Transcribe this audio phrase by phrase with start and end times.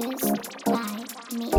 [0.00, 0.78] Produced by
[1.32, 1.50] me.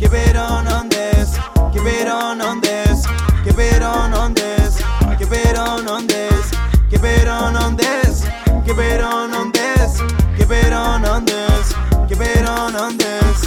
[0.00, 1.38] Keep it on on this,
[1.72, 3.06] keep it on on this,
[3.44, 4.82] keep it on on this,
[5.16, 6.50] keep it on on this,
[6.90, 8.24] keep it on on this,
[8.64, 10.00] keep it on on this,
[10.36, 11.74] keep it on on this,
[12.08, 13.46] keep it on on this.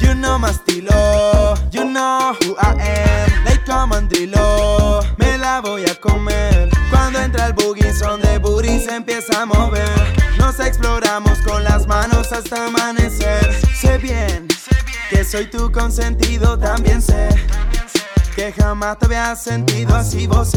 [0.00, 5.96] You know my estilo, you know who I am, like comandrilo, me la voy a
[5.96, 6.70] comer.
[6.88, 10.22] Cuando entra el boogie son de booty se empieza a mover.
[10.38, 13.61] Nos exploramos con las manos hasta amanecer.
[14.02, 14.48] Bien.
[15.10, 17.28] Que soy tu consentido, también sé.
[18.34, 20.52] Que jamás te había sentido así vos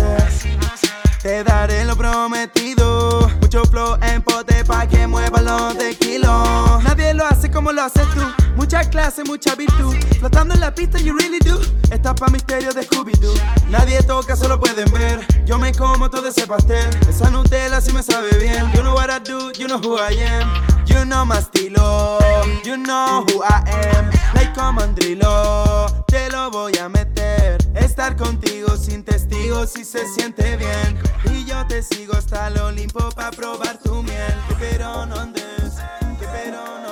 [1.21, 6.81] Te daré lo prometido, mucho flow en pote pa' que mueva los de kilo.
[6.83, 8.21] Nadie lo hace como lo haces tú,
[8.55, 9.95] mucha clase, mucha virtud.
[10.19, 11.59] Flotando en la pista, you really do.
[11.91, 13.35] Estás pa' misterio de Scooby-Doo.
[13.69, 15.25] Nadie toca, solo pueden ver.
[15.45, 16.89] Yo me como todo ese pastel.
[17.07, 18.71] Esa Nutella sí me sabe bien.
[18.73, 20.75] You know what I do, you know who I am.
[20.87, 22.19] You know my estilo,
[22.63, 23.63] you know who I
[23.95, 24.09] am.
[24.33, 27.57] Like comandrilo, te lo voy a meter.
[27.75, 30.97] Estar contigo sin testigos si se siente bien.
[31.25, 34.35] Y yo te sigo hasta el Olimpo pa' probar tu miel.
[34.47, 35.75] Keep it on on this,
[36.19, 36.85] keep it on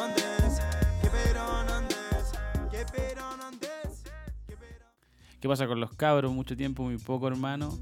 [5.43, 6.31] ¿Qué pasa con los cabros?
[6.31, 7.77] Mucho tiempo, muy poco, hermano.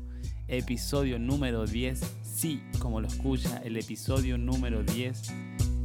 [0.48, 2.02] Episodio número 10.
[2.24, 5.32] Sí, como lo escucha, el episodio número 10.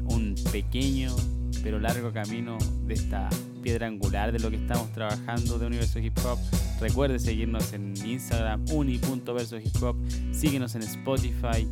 [0.07, 1.15] Un pequeño
[1.63, 3.29] pero largo camino de esta
[3.63, 6.39] piedra angular de lo que estamos trabajando de Universo Hip Hop.
[6.81, 9.99] Recuerde seguirnos en Instagram, uni.versohiphop.
[10.33, 11.69] Síguenos en Spotify.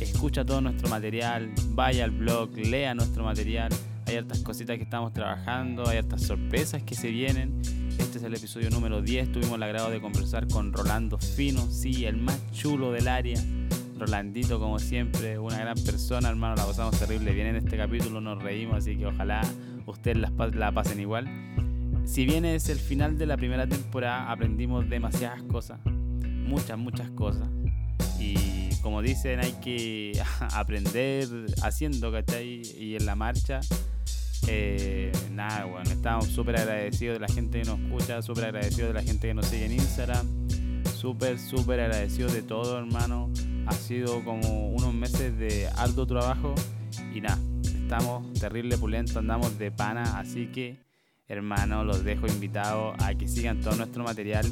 [0.00, 1.52] Escucha todo nuestro material.
[1.68, 3.70] Vaya al blog, lea nuestro material.
[4.06, 7.79] Hay hartas cositas que estamos trabajando, hay hartas sorpresas que se vienen.
[8.00, 9.30] Este es el episodio número 10.
[9.30, 13.38] Tuvimos el agrado de conversar con Rolando Fino, sí, el más chulo del área.
[13.98, 16.56] Rolandito, como siempre, una gran persona, hermano.
[16.56, 19.42] La pasamos terrible bien en este capítulo, nos reímos, así que ojalá
[19.86, 21.28] ustedes la pasen igual.
[22.04, 27.48] Si bien es el final de la primera temporada, aprendimos demasiadas cosas, muchas, muchas cosas.
[28.18, 30.20] Y como dicen, hay que
[30.54, 31.28] aprender
[31.62, 32.62] haciendo, ¿cachai?
[32.78, 33.60] Y en la marcha.
[34.46, 38.94] Eh, nada, bueno, estamos súper agradecidos de la gente que nos escucha, súper agradecidos de
[38.94, 40.26] la gente que nos sigue en Instagram,
[40.94, 43.30] súper, súper agradecidos de todo, hermano.
[43.66, 46.54] Ha sido como unos meses de arduo trabajo
[47.14, 50.78] y nada, estamos terrible pulentos, andamos de pana, así que,
[51.28, 54.46] hermano, los dejo invitados a que sigan todo nuestro material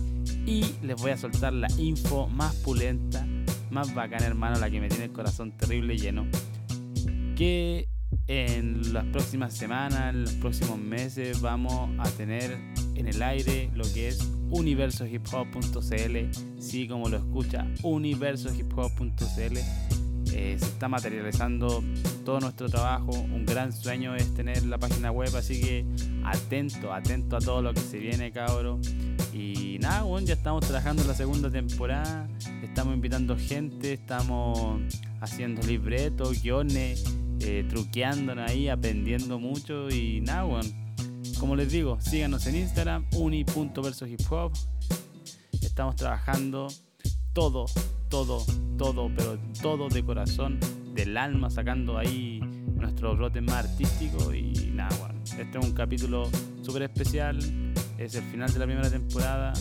[0.47, 3.27] y les voy a soltar la info más pulenta,
[3.71, 6.27] más bacana, hermano, la que me tiene el corazón terrible lleno.
[7.37, 7.88] Que
[8.29, 12.57] en las próximas semanas, en los próximos meses, vamos a tener
[12.95, 16.61] en el aire lo que es universohiphop.cl.
[16.61, 19.59] Sí, como lo escucha, universohiphop.cl.
[20.35, 21.83] Eh, se está materializando
[22.25, 23.13] todo nuestro trabajo.
[23.13, 25.87] Un gran sueño es tener la página web, así que
[26.25, 28.79] atento, atento a todo lo que se viene, cabro.
[29.33, 32.29] Y nada, bueno, ya estamos trabajando la segunda temporada.
[32.63, 34.83] Estamos invitando gente, estamos
[35.21, 37.05] haciendo libretos, guiones,
[37.41, 39.89] eh, truqueándonos ahí, aprendiendo mucho.
[39.91, 40.69] Y nada, bueno,
[41.39, 44.55] como les digo, síganos en Instagram, uni.versohiphop.
[45.63, 46.69] Estamos trabajando
[47.33, 47.67] todo,
[48.09, 48.45] todo,
[48.77, 50.59] todo, pero todo de corazón,
[50.95, 52.41] del alma, sacando ahí
[52.75, 54.35] nuestro brote más artístico.
[54.35, 56.29] Y nada, bueno, este es un capítulo
[56.63, 57.39] súper especial.
[57.99, 59.53] Es el final de la primera temporada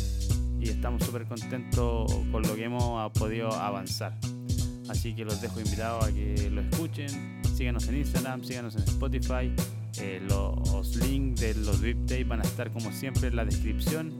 [0.59, 4.17] y estamos súper contentos con lo que hemos podido avanzar.
[4.89, 7.36] Así que los dejo invitados a que lo escuchen.
[7.57, 9.51] Síganos en Instagram, síganos en Spotify.
[9.99, 14.13] Eh, los links de los VIP Days van a estar como siempre en la descripción.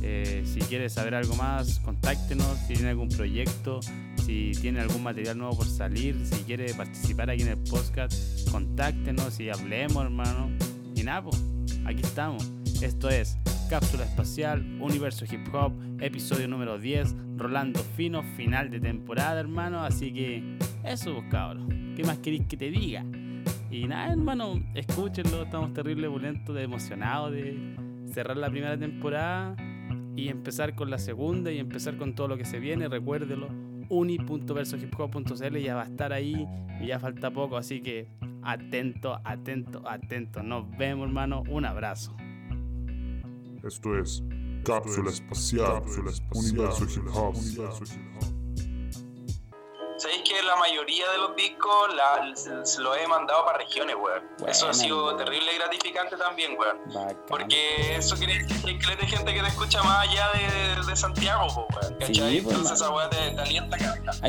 [0.00, 2.56] Eh, si quieres saber algo más, contáctenos.
[2.66, 3.80] Si tiene algún proyecto,
[4.24, 9.38] si tiene algún material nuevo por salir, si quiere participar aquí en el podcast, contáctenos
[9.38, 10.48] y hablemos, hermano.
[10.96, 11.44] Y nada, pues,
[11.84, 12.50] aquí estamos.
[12.80, 13.36] Esto es
[13.68, 19.84] Cápsula Espacial, Universo Hip Hop, episodio número 10, Rolando Fino, final de temporada, hermano.
[19.84, 20.56] Así que
[20.92, 21.66] eso, pues, cabros.
[21.96, 23.04] ¿Qué más queréis que te diga?
[23.70, 25.42] Y nada, hermano, escúchenlo.
[25.42, 27.76] Estamos terrible bulentos, de emocionados de
[28.12, 29.56] cerrar la primera temporada
[30.16, 32.88] y empezar con la segunda y empezar con todo lo que se viene.
[32.88, 33.48] Recuérdelo,
[33.88, 36.46] uni.versohiphop.cl ya va a estar ahí
[36.80, 37.56] y ya falta poco.
[37.56, 38.08] Así que
[38.42, 40.42] atento, atento, atento.
[40.42, 41.44] Nos vemos, hermano.
[41.48, 42.16] Un abrazo.
[43.62, 44.22] Esto es
[44.64, 45.82] Cápsula Espacial,
[46.34, 47.34] Universo Hip Hop.
[49.98, 54.22] Sabéis que la mayoría de los discos la, los he mandado para regiones, weón.
[54.46, 55.16] Eso ha sido weón.
[55.16, 56.78] terrible y gratificante también, weón.
[57.26, 61.46] Porque eso quiere decir que hay gente que te escucha más allá de, de Santiago,
[61.46, 61.94] weón.
[61.98, 62.14] ¿Cachai?
[62.36, 63.76] Sí, pues, Entonces esa weá te, te alienta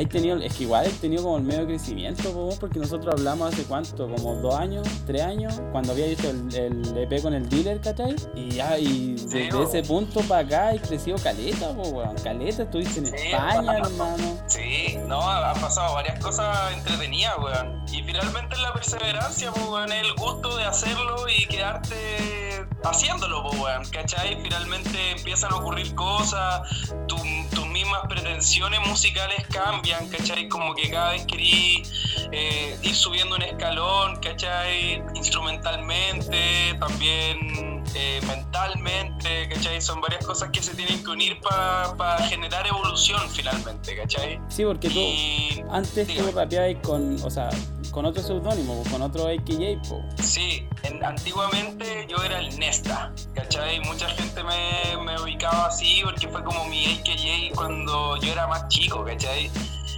[0.06, 3.64] tenido, es que igual he tenido como el medio crecimiento, po, porque nosotros hablamos hace
[3.64, 7.80] cuánto, como dos años, tres años, cuando había hecho el, el EP con el dealer,
[7.80, 8.14] ¿cachai?
[8.34, 12.16] Y ya, y desde ese punto para acá he crecido caleta, weón.
[12.16, 14.38] Caleta, estuviste en Sí, España, hermano.
[14.46, 15.20] Sí, no,
[15.60, 17.84] han pasado varias cosas entretenidas, weón.
[17.92, 23.58] Y finalmente es la perseverancia, pues, weón, el gusto de hacerlo y quedarte haciéndolo, pues,
[23.60, 24.40] weón, ¿cachai?
[24.42, 26.62] Finalmente empiezan a ocurrir cosas,
[27.06, 27.20] tu-
[27.54, 30.48] tus mismas pretensiones musicales cambian, ¿cachai?
[30.48, 31.92] Como que cada vez querís
[32.32, 35.02] eh, ir subiendo un escalón, ¿cachai?
[35.14, 39.80] Instrumentalmente, también eh, mentalmente, ¿cachai?
[39.82, 44.40] Son varias cosas que se tienen que unir para generar evolución finalmente, ¿cachai?
[44.48, 46.32] Sí, porque tú Y antes tú dígame.
[46.32, 47.50] rapeabas con, o sea,
[47.90, 50.02] con otro seudónimo, con otro AKJ, po.
[50.22, 53.80] sí, en- antiguamente yo era el Nesta, ¿cachai?
[53.80, 58.68] Mucha gente me, me ubicaba así porque fue como mi AKJ cuando yo era más
[58.68, 59.50] chico, ¿cachai?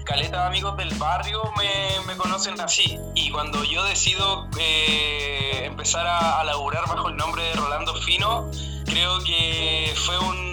[0.04, 2.98] Caleta de amigos del barrio me, me conocen así.
[3.14, 8.50] Y cuando yo decido eh, empezar a, a laburar bajo el nombre de Rolando Fino,
[8.84, 10.52] creo que fue un.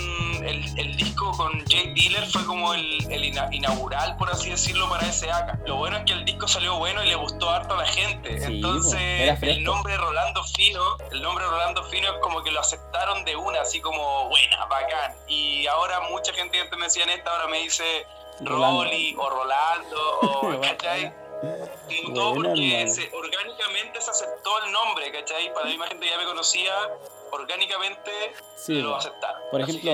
[0.49, 4.89] El, el disco con Jay Dealer fue como el, el ina- inaugural, por así decirlo,
[4.89, 5.67] para ese AK.
[5.67, 8.39] Lo bueno es que el disco salió bueno y le gustó harto a la gente.
[8.39, 10.81] Sí, Entonces, el nombre Rolando Fino,
[11.11, 15.13] el nombre Rolando Fino es como que lo aceptaron de una, así como buena, bacán.
[15.27, 18.05] Y ahora mucha gente que antes me decía esta, ahora me dice
[18.41, 18.83] Rolando.
[18.85, 21.13] Rolly o Rolando, o, ¿cachai?
[21.89, 25.53] Y todo Buena, porque se- orgánicamente se aceptó el nombre, ¿cachai?
[25.53, 26.73] Para la misma gente que ya me conocía,
[27.31, 28.11] orgánicamente
[28.55, 29.41] Sí, lo aceptaron.
[29.51, 29.91] Por ejemplo.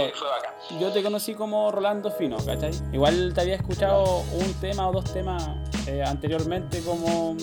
[0.79, 2.71] Yo te conocí como Rolando Fino, ¿cachai?
[2.91, 4.03] Igual te había escuchado
[4.33, 5.43] un tema o dos temas
[5.87, 7.35] eh, anteriormente como,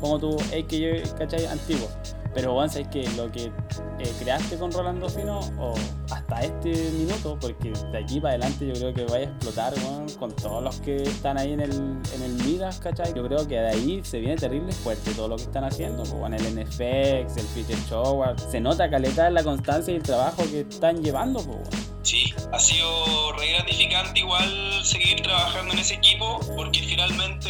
[0.00, 1.46] como tu AKJ, ¿cachai?
[1.46, 1.88] Antiguo.
[2.34, 5.74] Pero bueno, sabes que lo que eh, creaste con Rolando Fino, o
[6.10, 9.72] hasta este minuto, porque de aquí para adelante yo creo que vaya a explotar
[10.18, 13.14] con todos los que están ahí en el, en el Midas, ¿cachai?
[13.14, 16.14] Yo creo que de ahí se viene terrible fuerte todo lo que están haciendo, pues,
[16.14, 20.60] bueno, el NFX, el Feature Show, se nota caleta la constancia y el trabajo que
[20.60, 21.60] están llevando, pues.
[22.02, 27.48] Sí, ha sido re gratificante igual seguir trabajando en ese equipo porque finalmente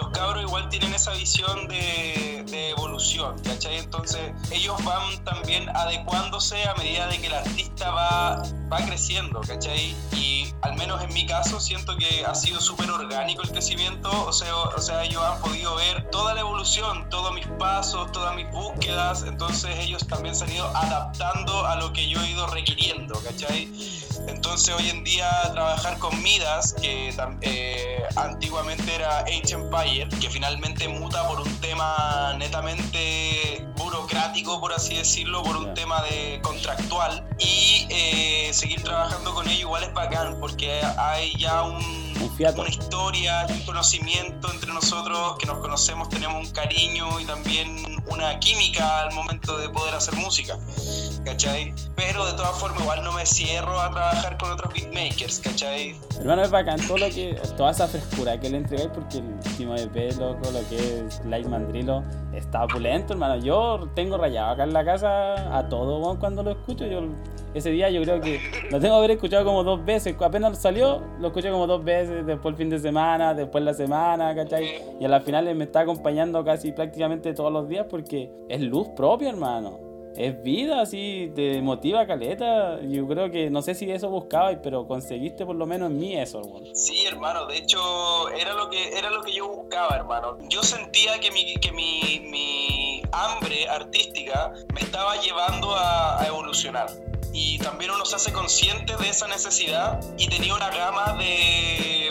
[0.00, 3.78] los cabros igual tienen esa visión de, de evolución, ¿cachai?
[3.78, 8.42] Entonces ellos van también adecuándose a medida de que el artista va,
[8.72, 9.94] va creciendo, ¿cachai?
[10.12, 14.32] Y al menos en mi caso siento que ha sido súper orgánico el crecimiento, o
[14.32, 18.50] sea, o sea, ellos han podido ver toda la evolución, todos mis pasos, todas mis
[18.50, 23.20] búsquedas, entonces ellos también se han ido adaptando a lo que yo he ido requiriendo,
[23.22, 23.70] ¿cachai?
[24.28, 29.89] Entonces hoy en día trabajar con Midas, que eh, antiguamente era Age Empire,
[30.20, 36.40] que finalmente muta por un tema netamente burocrático, por así decirlo, por un tema de
[36.42, 41.80] contractual, y eh, seguir trabajando con ellos igual es bacán, porque hay ya un,
[42.56, 48.38] una historia, un conocimiento entre nosotros, que nos conocemos, tenemos un cariño y también una
[48.38, 50.58] química al momento de poder hacer música.
[51.24, 51.74] ¿Cachai?
[51.96, 55.94] Pero de todas formas igual no me cierro a trabajar con otros beatmakers, ¿cachai?
[56.18, 59.74] Hermano, es bacán todo lo que, toda esa frescura que le entregáis porque el último
[59.76, 62.02] EP, loco, lo que es Light Mandrilo,
[62.32, 63.36] está opulento, hermano.
[63.42, 66.86] Yo tengo rayado acá en la casa a todo cuando lo escucho.
[66.86, 67.02] Yo
[67.54, 68.40] ese día yo creo que
[68.70, 70.14] lo tengo que haber escuchado como dos veces.
[70.20, 74.34] Apenas salió, lo escuché como dos veces, después el fin de semana, después la semana,
[74.34, 74.82] ¿cachai?
[75.00, 78.88] Y a las finales me está acompañando casi prácticamente todos los días porque es luz
[78.96, 79.89] propia, hermano.
[80.16, 82.80] Es vida, así, te motiva caleta.
[82.82, 86.16] Yo creo que, no sé si eso buscabas, pero conseguiste por lo menos en mí
[86.16, 86.42] eso.
[86.74, 90.38] Sí, hermano, de hecho era lo que era lo que yo buscaba, hermano.
[90.48, 96.90] Yo sentía que mi, que mi, mi hambre artística me estaba llevando a, a evolucionar.
[97.32, 102.10] Y también uno se hace consciente de esa necesidad y tenía una gama de,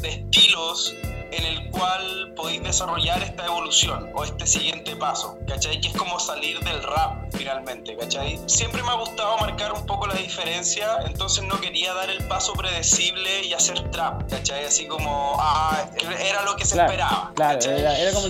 [0.00, 0.94] de estilos
[1.30, 5.80] en el cual podéis desarrollar esta evolución o este siguiente paso, ¿cachai?
[5.80, 8.40] Que es como salir del rap finalmente, ¿cachai?
[8.46, 12.52] Siempre me ha gustado marcar un poco la diferencia, entonces no quería dar el paso
[12.54, 14.64] predecible y hacer trap, ¿cachai?
[14.64, 15.86] Así como, ah,
[16.20, 18.28] era lo que se Claro, esperaba, claro, era, era como,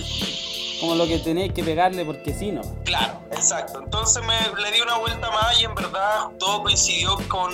[0.81, 2.61] como lo que teníais que pegarle porque sí, ¿no?
[2.83, 3.79] Claro, exacto.
[3.83, 7.51] Entonces me le di una vuelta más y en verdad todo coincidió con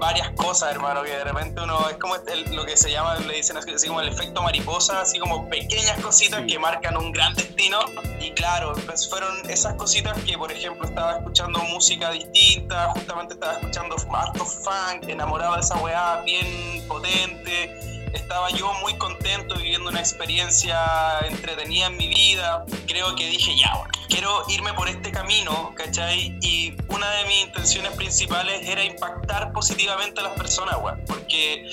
[0.00, 3.34] varias cosas, hermano, que de repente uno es como el- lo que se llama, le
[3.34, 6.46] dicen así, como el efecto mariposa, así como pequeñas cositas Sí.
[6.46, 7.78] que marcan un gran destino.
[8.18, 13.52] Y claro, pues fueron esas cositas que, por ejemplo, estaba escuchando música distinta, justamente estaba
[13.52, 17.99] escuchando harto funk, enamorado de esa weá bien potente.
[18.12, 22.64] Estaba yo muy contento viviendo una experiencia entretenida en mi vida.
[22.86, 23.72] Creo que dije, ya,
[24.08, 26.38] quiero irme por este camino, ¿cachai?
[26.42, 31.02] Y una de mis intenciones principales era impactar positivamente a las personas, weón.
[31.06, 31.64] Porque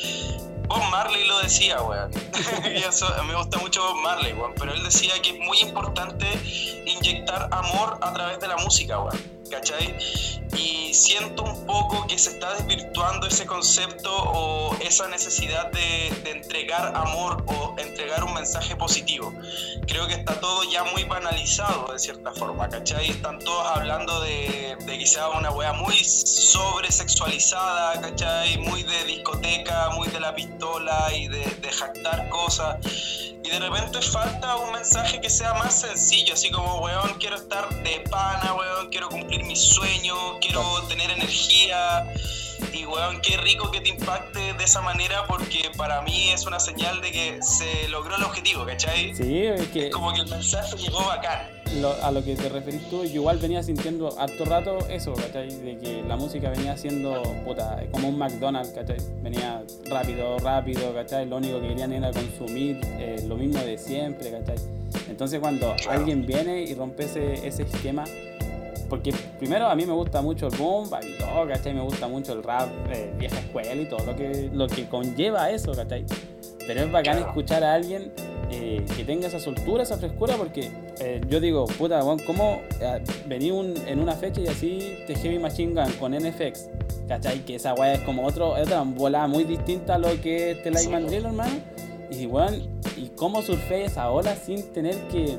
[0.67, 2.11] Bob Marley lo decía, weón.
[3.27, 4.53] Me gusta mucho Bob Marley, weón.
[4.57, 6.27] Pero él decía que es muy importante
[6.85, 9.36] inyectar amor a través de la música, weón.
[9.49, 9.95] ¿Cachai?
[10.55, 16.31] Y siento un poco que se está desvirtuando ese concepto o esa necesidad de, de
[16.31, 19.33] entregar amor o entregar un mensaje positivo.
[19.85, 23.09] Creo que está todo ya muy banalizado de cierta forma, ¿cachai?
[23.09, 28.57] Están todos hablando de, de quizá una wea muy sobresexualizada, ¿cachai?
[28.57, 32.77] Muy de discoteca, muy de la pistola y de, de jactar cosas.
[33.43, 37.69] Y de repente falta un mensaje que sea más sencillo, así como, weón, quiero estar
[37.81, 42.11] de pana, weón, quiero cumplir mis sueños, quiero tener energía.
[42.73, 46.59] Y weón, qué rico que te impacte de esa manera porque para mí es una
[46.59, 49.13] señal de que se logró el objetivo, ¿cachai?
[49.15, 51.49] Sí, es que Es como que el mensaje llegó bacán.
[51.81, 55.49] lo- a lo que te referís tú, yo igual venía sintiendo harto rato eso, ¿cachai?
[55.49, 58.97] De que la música venía siendo, puta, como un McDonald's, ¿cachai?
[59.21, 61.27] Venía rápido, rápido, ¿cachai?
[61.27, 64.55] Lo único que querían era consumir eh, lo mismo de siempre, ¿cachai?
[65.09, 65.99] Entonces cuando Claro.
[65.99, 68.05] alguien viene y rompe ese, ese esquema,
[68.89, 71.73] porque primero a mí me gusta mucho el boom y todo, ¿cachai?
[71.73, 75.49] Me gusta mucho el rap, eh, vieja escuela y todo lo que, lo que conlleva
[75.51, 76.05] eso, ¿cachai?
[76.65, 77.27] Pero es bacán Claro.
[77.29, 78.11] escuchar a alguien
[78.49, 83.03] eh, que tenga esa soltura, esa frescura, porque eh, yo digo, puta, weón, ¿cómo eh,
[83.25, 86.69] vení un- en una fecha y así te Heavy Machine Gun con NFX?
[87.09, 87.39] ¿Cachai?
[87.45, 90.69] Que esa weá es como otro, otra volada muy distinta a lo que es The
[90.69, 90.75] Sí.
[90.75, 91.55] Lightman Drill, hermano.
[92.09, 92.63] Y weón,
[92.95, 95.35] ¿y cómo surfeas esa ola sin tener que,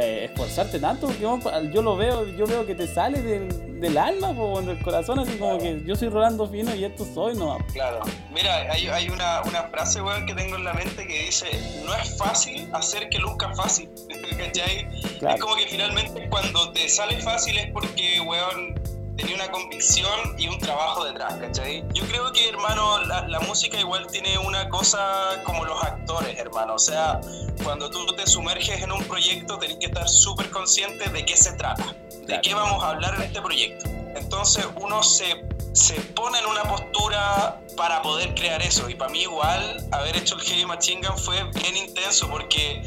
[0.00, 1.06] que esforzarte tanto?
[1.06, 4.78] Porque weón, yo lo veo, yo veo que te sale del, del alma, po, del
[4.80, 7.58] corazón, así como que yo soy Rolando Fino y esto soy, no.
[7.72, 8.00] Claro.
[8.32, 11.46] Mira, hay, hay una, una frase, weón, que tengo en la mente que dice,
[11.84, 13.90] no es fácil hacer que luzca fácil,
[14.38, 14.88] ¿cachai?
[15.18, 15.34] Claro.
[15.34, 18.81] Es como que finalmente cuando te sale fácil es porque, weón,
[19.16, 21.84] tenía una convicción y un trabajo detrás, ¿cachai?
[21.92, 26.74] Yo creo que, hermano, la, la música igual tiene una cosa como los actores, hermano.
[26.74, 27.20] O sea,
[27.62, 31.52] cuando tú te sumerges en un proyecto tenés que estar súper consciente de qué se
[31.52, 32.42] trata, de Claro.
[32.42, 33.88] qué vamos a hablar en este proyecto.
[34.14, 38.88] Entonces uno se, se pone en una postura para poder crear eso.
[38.88, 42.82] Y para mí igual haber hecho el Heavy Machine Gun fue bien intenso porque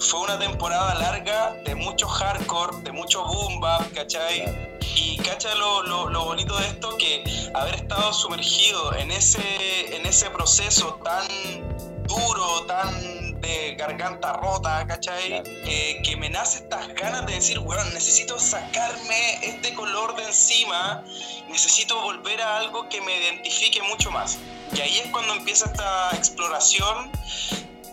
[0.00, 4.78] fue una temporada larga de mucho hardcore, de mucho boom bap, ¿cachai?
[4.94, 10.06] Y cacha lo, lo, lo bonito de esto que haber estado sumergido en ese, en
[10.06, 11.26] ese proceso tan
[12.06, 15.28] duro, tan de garganta rota, ¿cachai?
[15.28, 15.50] Claro.
[16.04, 21.04] Que me nace estas ganas de decir, weón, necesito sacarme este color de encima,
[21.48, 24.38] necesito volver a algo que me identifique mucho más.
[24.72, 27.10] Y ahí es cuando empieza esta exploración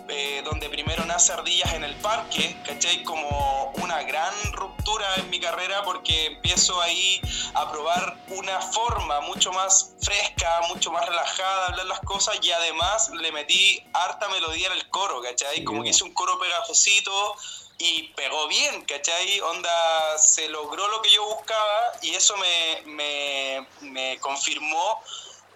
[0.07, 3.03] eh, donde primero nace Ardillas en el Parque, ¿cachai?
[3.03, 7.21] Como una gran ruptura en mi carrera porque empiezo ahí
[7.53, 12.51] a probar una forma mucho más fresca, mucho más relajada de hablar las cosas y
[12.51, 15.63] además le metí harta melodía en el coro, ¿cachai?
[15.63, 17.35] Como que hice un coro pegajosito
[17.77, 19.39] y pegó bien, ¿cachai?
[19.41, 25.01] Onda, se logró lo que yo buscaba y eso me, me, me confirmó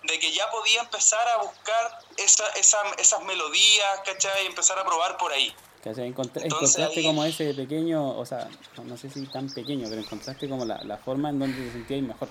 [0.03, 4.43] de que ya podía empezar a buscar esa, esa, esas melodías, ¿cachai?
[4.43, 5.53] Y empezar a probar por ahí.
[5.83, 6.07] ¿Cachai?
[6.07, 9.87] Encontra- Entonces, encontraste ahí- como ese pequeño, o sea, no- no sé si tan pequeño,
[9.89, 12.29] pero encontraste como la, la forma en donde te sentías mejor.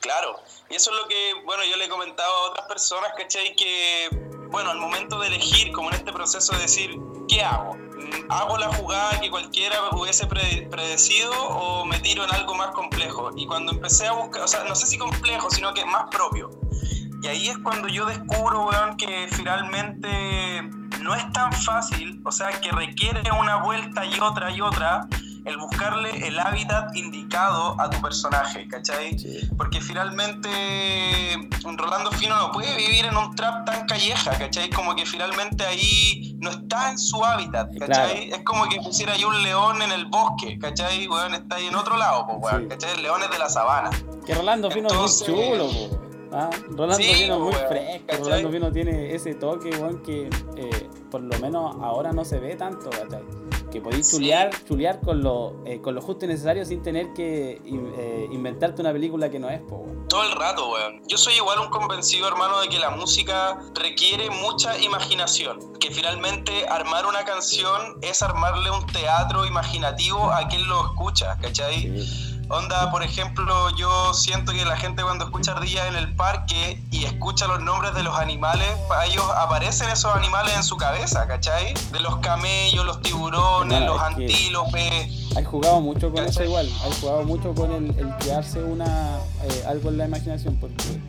[0.00, 3.54] Claro, y eso es lo que, bueno, yo le he comentado a otras personas, ¿cachai?
[3.54, 4.08] Que,
[4.50, 6.96] bueno, al momento de elegir, como en este proceso de decir,
[7.28, 7.76] ¿qué hago?
[8.28, 13.30] ¿Hago la jugada que cualquiera hubiese pre- predecido o me tiro en algo más complejo?
[13.36, 16.50] Y cuando empecé a buscar, no sé si complejo, sino que más propio.
[17.22, 18.68] Y ahí es cuando yo descubro,
[18.98, 20.62] que finalmente
[21.00, 25.06] no es tan fácil, o sea, que requiere una vuelta y otra y otra,
[25.44, 29.18] el buscarle el hábitat indicado a tu personaje, ¿cachai?
[29.18, 29.40] Sí.
[29.56, 30.48] Porque finalmente
[31.76, 34.70] Rolando Fino no puede vivir en un trap tan calleja, ¿cachai?
[34.70, 37.86] Como que finalmente ahí no está en su hábitat, ¿cachai?
[38.28, 38.36] claro.
[38.36, 41.08] Es como que pusiera ahí un león en el bosque, ¿cachai?
[41.08, 42.68] Weón, está ahí en otro lado, pues, weón, Sí.
[42.68, 43.02] ¿cachai?
[43.02, 43.90] Leones de la sabana.
[44.26, 45.98] Que Rolando Fino Entonces- es muy chulo, po.
[46.34, 48.06] Ah, Rolando Sí, Fino es muy weón, fresco.
[48.06, 48.22] ¿cachai?
[48.24, 52.54] Rolando Fino tiene ese toque, weón, que eh, por lo menos ahora no se ve
[52.56, 53.22] tanto, ¿cachai?
[53.72, 54.16] Que podéis Sí.
[54.16, 58.82] chulear, chulear con, lo, eh, con lo justo y necesario sin tener que eh, inventarte
[58.82, 60.06] una película que no es, po, weón.
[60.08, 61.00] Todo el rato, weón.
[61.08, 65.58] Yo soy igual un convencido, hermano, de que la música requiere mucha imaginación.
[65.80, 71.80] Que finalmente armar una canción es armarle un teatro imaginativo a quien lo escucha, ¿cachai?
[71.98, 72.31] Sí.
[72.48, 77.04] Onda, por ejemplo, yo siento que la gente cuando escucha ardillas en el parque y
[77.04, 81.72] escucha los nombres de los animales, para ellos aparecen esos animales en su cabeza, ¿cachai?
[81.92, 85.34] De los camellos, los tiburones, los antílopes.
[85.34, 89.64] Hay jugado mucho con eso igual, hay jugado mucho con el, el crearse una, eh,
[89.66, 91.00] algo en la imaginación, porque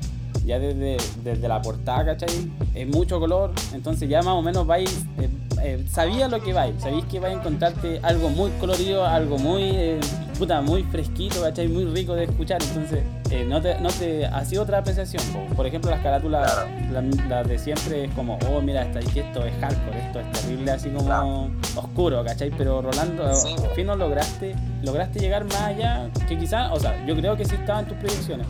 [0.46, 2.52] ya desde, desde la portada, ¿cachai?
[2.74, 5.30] Es mucho color, entonces ya más o menos vais, eh,
[5.62, 9.64] eh, sabía lo que vais, sabéis que vais a encontrarte algo muy colorido, algo muy,
[9.64, 10.00] eh,
[10.38, 11.68] puta, muy fresquito, ¿cachai?
[11.68, 15.56] Muy rico de escuchar, entonces eh, no te, no te, ha sido otra apreciación, po.
[15.56, 17.08] por ejemplo las carátulas, Claro.
[17.30, 20.72] las de siempre es como, oh mira, esta, que esto es hardcore, esto es terrible,
[20.72, 21.50] así como Claro.
[21.76, 22.52] oscuro, ¿cachai?
[22.58, 23.56] Pero Rolando, Sí.
[23.64, 27.46] al fin no lograste, lograste llegar más allá, que quizás, o sea, yo creo que
[27.46, 28.46] sí estaba en tus proyecciones,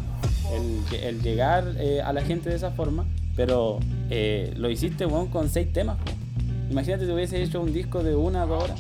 [0.56, 3.06] el, el llegar eh, a la gente de esa forma,
[3.36, 3.80] pero
[4.10, 5.98] eh, lo hiciste, con seis temas.
[6.70, 8.80] Imagínate te hubiese hecho un disco de una o dos horas.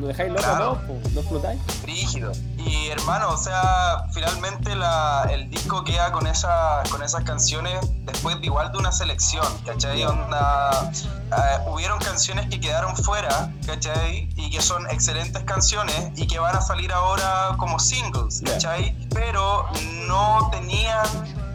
[0.00, 0.80] Lo dejáis loco Claro.
[0.86, 1.60] po, lo explotáis.
[1.84, 2.32] Rígido.
[2.58, 8.38] Y hermano, o sea, finalmente la, el disco queda con, esa, con esas canciones después
[8.40, 10.04] de igual de una selección, ¿cachai?
[10.04, 14.28] Onda, eh, hubieron canciones que quedaron fuera, ¿cachai?
[14.36, 18.42] Y que son excelentes canciones y que van a salir ahora como singles.
[18.44, 18.96] ¿cachai?
[19.12, 19.66] Pero
[20.06, 21.06] no tenían,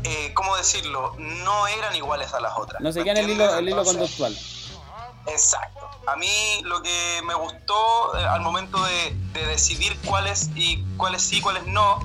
[0.04, 1.14] eh, ¿cómo decirlo?
[1.18, 2.82] No eran iguales a las otras.
[2.82, 4.38] No se ¿me queda en el hilo, el hilo Entonces- conductual.
[5.28, 5.90] Exacto.
[6.08, 11.22] A mí lo que me gustó eh, al momento de, de decidir cuáles y cuáles
[11.22, 12.00] sí, cuáles no,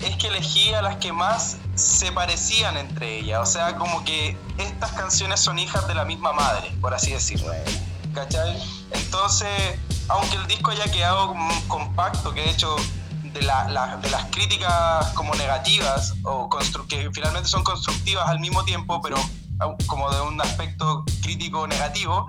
[0.00, 3.40] es que elegí a las que más se parecían entre ellas.
[3.40, 7.52] O sea, como que estas canciones son hijas de la misma madre, por así decirlo.
[8.14, 8.60] ¿Cachai?
[8.90, 11.34] Entonces, aunque el disco haya quedado
[11.68, 12.76] compacto, que de hecho
[13.22, 16.48] de, de las críticas como negativas, o
[16.88, 19.16] que finalmente son constructivas al mismo tiempo, pero
[19.86, 22.28] como de un aspecto crítico negativo,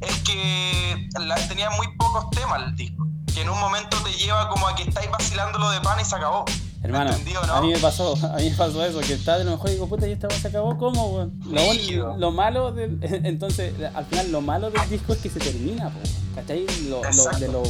[0.00, 4.48] es que la- tenía muy pocos temas el disco, que en un momento te lleva
[4.48, 6.44] como a que estáis vacilando lo de pan y se acabó.
[6.80, 7.54] Hermano, ¿Entendido, no?
[7.54, 9.72] a mí me pasó, a mí me pasó eso, que estaba de lo mejor y
[9.74, 11.32] digo, puta, y esta se acabó, ¿cómo, weón?
[11.46, 15.90] Lo, lo malo del, entonces, al final, lo malo del disco es que se termina,
[15.90, 15.98] po,
[16.36, 16.64] ¿cachai?
[16.88, 17.62] Lo, lo- de lo,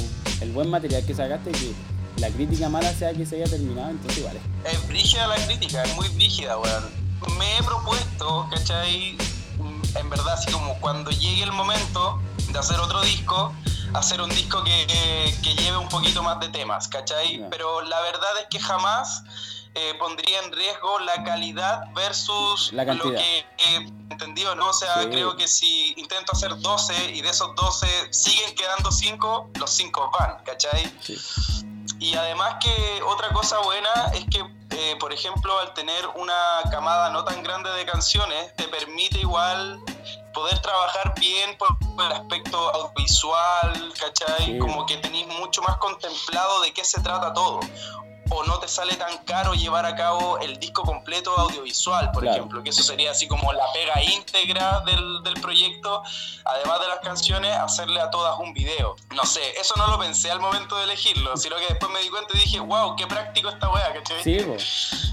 [0.42, 1.72] el buen material que sacaste, que
[2.18, 4.24] la crítica mala sea que se haya terminado, entonces
[4.66, 4.74] es.
[4.74, 6.84] Es brígida la crítica, es muy brígida, weón.
[7.38, 9.16] Me he propuesto, ¿cachai?
[9.94, 12.20] En verdad, así como cuando llegue el momento
[12.50, 13.52] de hacer otro disco,
[13.94, 14.86] hacer un disco que,
[15.42, 17.38] que lleve un poquito más de temas, ¿cachai?
[17.40, 17.50] Ya.
[17.50, 19.22] Pero la verdad es que jamás
[19.74, 23.76] eh, pondría en riesgo la calidad versus La lo que he
[24.10, 24.70] entendido, ¿no?
[24.70, 25.08] O sea, Sí.
[25.10, 30.10] creo que si intento hacer 12 y de esos 12 siguen quedando 5, los 5
[30.18, 30.92] van, ¿cachai?
[31.00, 31.16] Sí.
[31.98, 37.10] Y además que otra cosa buena es que, eh, por ejemplo, al tener una camada
[37.10, 39.80] no tan grande de canciones, te permite igual
[40.32, 44.44] poder trabajar bien por el aspecto audiovisual, ¿cachai?
[44.46, 44.58] Sí.
[44.58, 47.60] Como que tenéis mucho más contemplado de qué se trata todo.
[48.30, 52.36] O no te sale tan caro llevar a cabo el disco completo audiovisual, por Claro.
[52.36, 56.02] ejemplo, que eso sería así como la pega íntegra del, del proyecto,
[56.44, 58.96] además de las canciones, hacerle a todas un video.
[59.14, 62.08] No sé, eso no lo pensé al momento de elegirlo, sino que después me di
[62.10, 64.22] cuenta y dije, wow, qué práctico esta wea, ¿cachai?
[64.22, 64.56] Sí, po.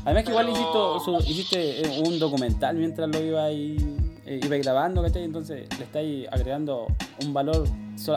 [0.05, 0.71] Además que igual hiciste,
[1.03, 3.77] su- hiciste eh, un documental mientras lo iba ahí,
[4.25, 5.23] iba grabando, ¿cachai?
[5.23, 6.87] Entonces le estáis agregando
[7.23, 7.67] un valor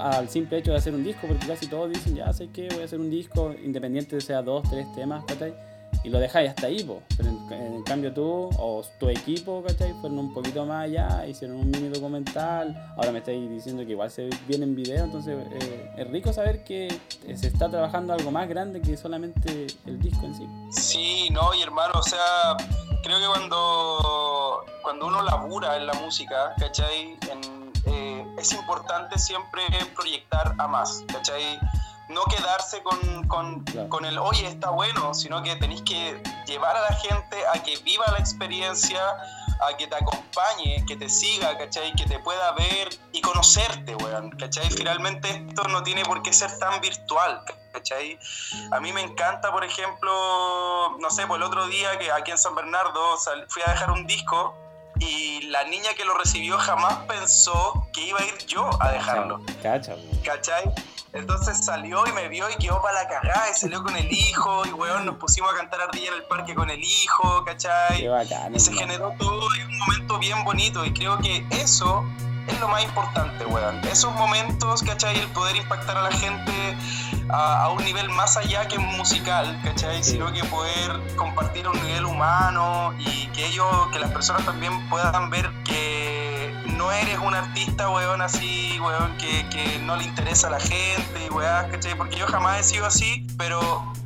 [0.01, 2.83] al simple hecho de hacer un disco, porque casi todos dicen, ya sé que voy
[2.83, 5.55] a hacer un disco, independiente de sea dos, tres temas, ¿cachai?
[6.05, 7.03] Y lo dejáis hasta ahí, po.
[7.17, 9.93] Pero en, en cambio tú o tu equipo, ¿cachai?
[10.01, 12.77] Fueron un poquito más allá, hicieron un mini documental.
[12.97, 16.65] Ahora me estáis diciendo que igual se viene en video, entonces eh, es rico saber
[16.65, 16.89] que
[17.35, 20.49] se está trabajando algo más grande que solamente el disco en sí.
[20.71, 22.57] Sí, no, y hermano, o sea,
[23.03, 27.17] creo que cuando, cuando uno labura en la música, ¿cachai?
[27.31, 29.63] En, eh, es importante siempre
[29.95, 31.59] proyectar a más, ¿cachai?
[32.09, 33.88] No quedarse con, con, Claro.
[33.88, 37.77] con el, oye, está bueno, sino que tenéis que llevar a la gente a que
[37.79, 39.01] viva la experiencia,
[39.61, 41.92] a que te acompañe, que te siga, ¿cachai?
[41.94, 44.71] Que te pueda ver y conocerte, weón, ¿cachai?
[44.71, 47.42] Finalmente esto no tiene por qué ser tan virtual,
[47.73, 48.18] ¿cachai?
[48.73, 52.38] A mí me encanta, por ejemplo, no sé, pues el otro día que aquí en
[52.38, 54.55] San Bernardo sal- fui a dejar un disco
[55.01, 59.40] y la niña que lo recibió jamás pensó que iba a ir yo a dejarlo,
[59.62, 59.94] Cacha.
[60.25, 60.64] ¿cachai?
[61.12, 64.66] Entonces salió y me vio y quedó para la cagada y salió con el hijo
[64.66, 68.01] y weón, nos pusimos a cantar ardilla en el parque con el hijo, ¿cachai?
[68.01, 68.55] Qué bacán.
[68.55, 72.05] Y se generó todo en un momento bien bonito y creo que eso
[72.47, 73.81] es lo más importante, weón.
[73.87, 75.18] Esos momentos, ¿cachai?
[75.18, 76.53] El poder impactar a la gente
[77.31, 80.03] a, a un nivel más allá que musical, ¿cachai?
[80.03, 80.12] Sí.
[80.12, 84.88] Sino que poder compartir a un nivel humano y que ellos, que las personas también
[84.88, 85.88] puedan ver que
[86.79, 91.29] no eres un artista, weón, así, weón, que, que no le interesa a la gente
[91.31, 91.97] weón, ¿cachai?
[91.97, 93.61] Porque yo jamás he sido así, pero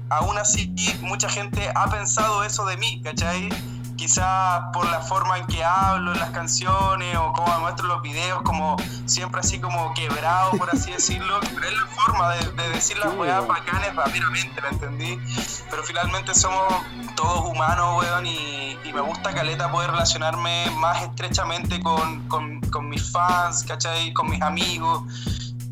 [0.09, 3.51] aún así mucha gente ha pensado eso de mí, ¿cachai?
[4.03, 8.43] Quizás por la forma en que hablo en las canciones o cómo muestro los videos,
[8.43, 8.75] como
[9.07, 13.15] siempre así como quebrado, por así decirlo, pero es la forma de, de decir las
[13.15, 15.19] weas bacanes rápidamente, ¿me entendí?
[15.71, 16.65] Pero finalmente somos
[17.15, 22.89] todos humanos, weón, y, y me gusta, Caleta, poder relacionarme más estrechamente con, con, con
[22.89, 24.13] mis fans, ¿cachai?
[24.15, 25.05] Con mis amigos.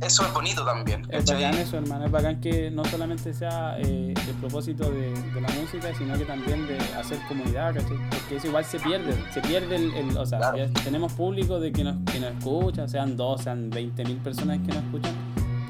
[0.01, 1.45] Eso es bonito también, Es ¿cachai?
[1.45, 2.07] bacán eso, hermano.
[2.07, 6.25] Es bacán que no solamente sea eh, el propósito de, de la música, sino que
[6.25, 7.99] también de hacer comunidad, ¿cachai?
[8.11, 9.15] Porque eso igual se pierde.
[9.33, 9.93] Se pierde el.
[9.95, 10.57] el- o sea, Claro.
[10.85, 14.69] tenemos público de que nos, que nos escucha, sean dos, sean 20 mil personas que
[14.73, 15.13] nos escuchan.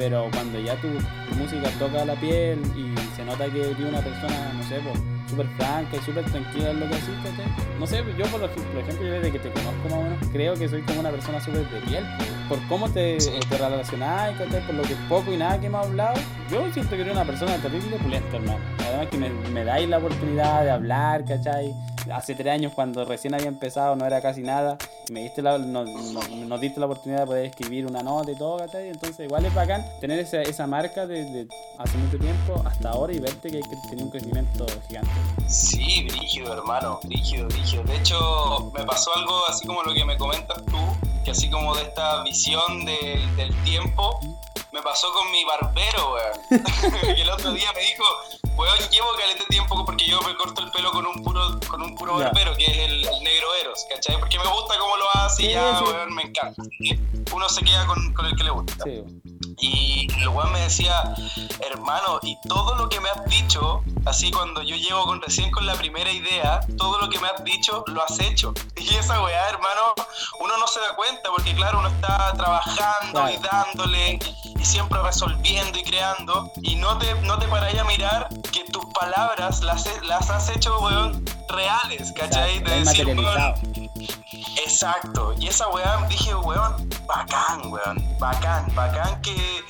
[0.00, 0.88] Pero cuando ya tu,
[1.36, 4.80] música toca la piel y se nota que eres una persona, no sé,
[5.28, 7.14] súper franca y súper tranquila en lo que haces.
[7.78, 10.54] No sé, yo por, lo, ejemplo, yo desde que te conozco más o menos, creo
[10.54, 12.04] que soy como una persona súper de piel.
[12.48, 13.30] Por cómo te, Sí.
[13.46, 14.32] te relacionás.
[14.38, 16.14] Por lo que poco y nada que hemos hablado,
[16.50, 18.58] yo siento que eres una persona terrible pulenta, hermano.
[18.78, 21.74] Además que me, me dais la oportunidad de hablar, ¿cachai?
[22.14, 24.76] Hace tres años cuando recién había empezado no era casi nada,
[25.10, 28.36] me diste la, nos, nos- nos diste la oportunidad de poder escribir una nota y
[28.36, 28.88] todo, ¿cachai?
[28.88, 31.46] Entonces igual es bacán tener esa, esa marca desde
[31.78, 35.10] hace mucho tiempo hasta ahora y verte que hay que tener un crecimiento gigante.
[35.48, 37.82] Sí, brígido, hermano, brígido, brígido.
[37.84, 40.78] De hecho, me pasó algo así como lo que me comentas tú,
[41.24, 44.18] que así como de esta visión del- del tiempo,
[44.72, 46.62] me pasó con mi barbero, weón.
[47.16, 48.04] que el otro día me dijo,
[48.56, 51.94] weón, llevo calete tiempo porque yo me corto el pelo con un puro, con un
[51.94, 54.18] puro barbero, que es el, el negro Eros, ¿cachai?
[54.18, 56.62] Porque me gusta cómo lo hace y ya, weón, me encanta.
[57.32, 58.84] Uno se queda con, con el que le gusta.
[58.84, 59.04] Sí,
[59.60, 61.14] Y el weón me decía,
[61.60, 65.66] hermano, y todo lo que me has dicho, así cuando yo llego con, recién con
[65.66, 68.54] la primera idea, todo lo que me has dicho lo has hecho.
[68.80, 69.94] Y esa weá, hermano,
[70.40, 74.18] uno no se da cuenta porque claro, uno está trabajando y dándole
[74.58, 78.84] y siempre resolviendo y creando y no te, no te paráis a mirar que tus
[78.98, 82.60] palabras las, las has hecho, weón, reales, ¿cachai?
[82.60, 83.54] De decir, weón.
[84.64, 89.64] Exacto, y esa weá dije, weón, bacán, weón, bacán, bacán que,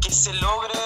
[0.00, 0.78] que se logre,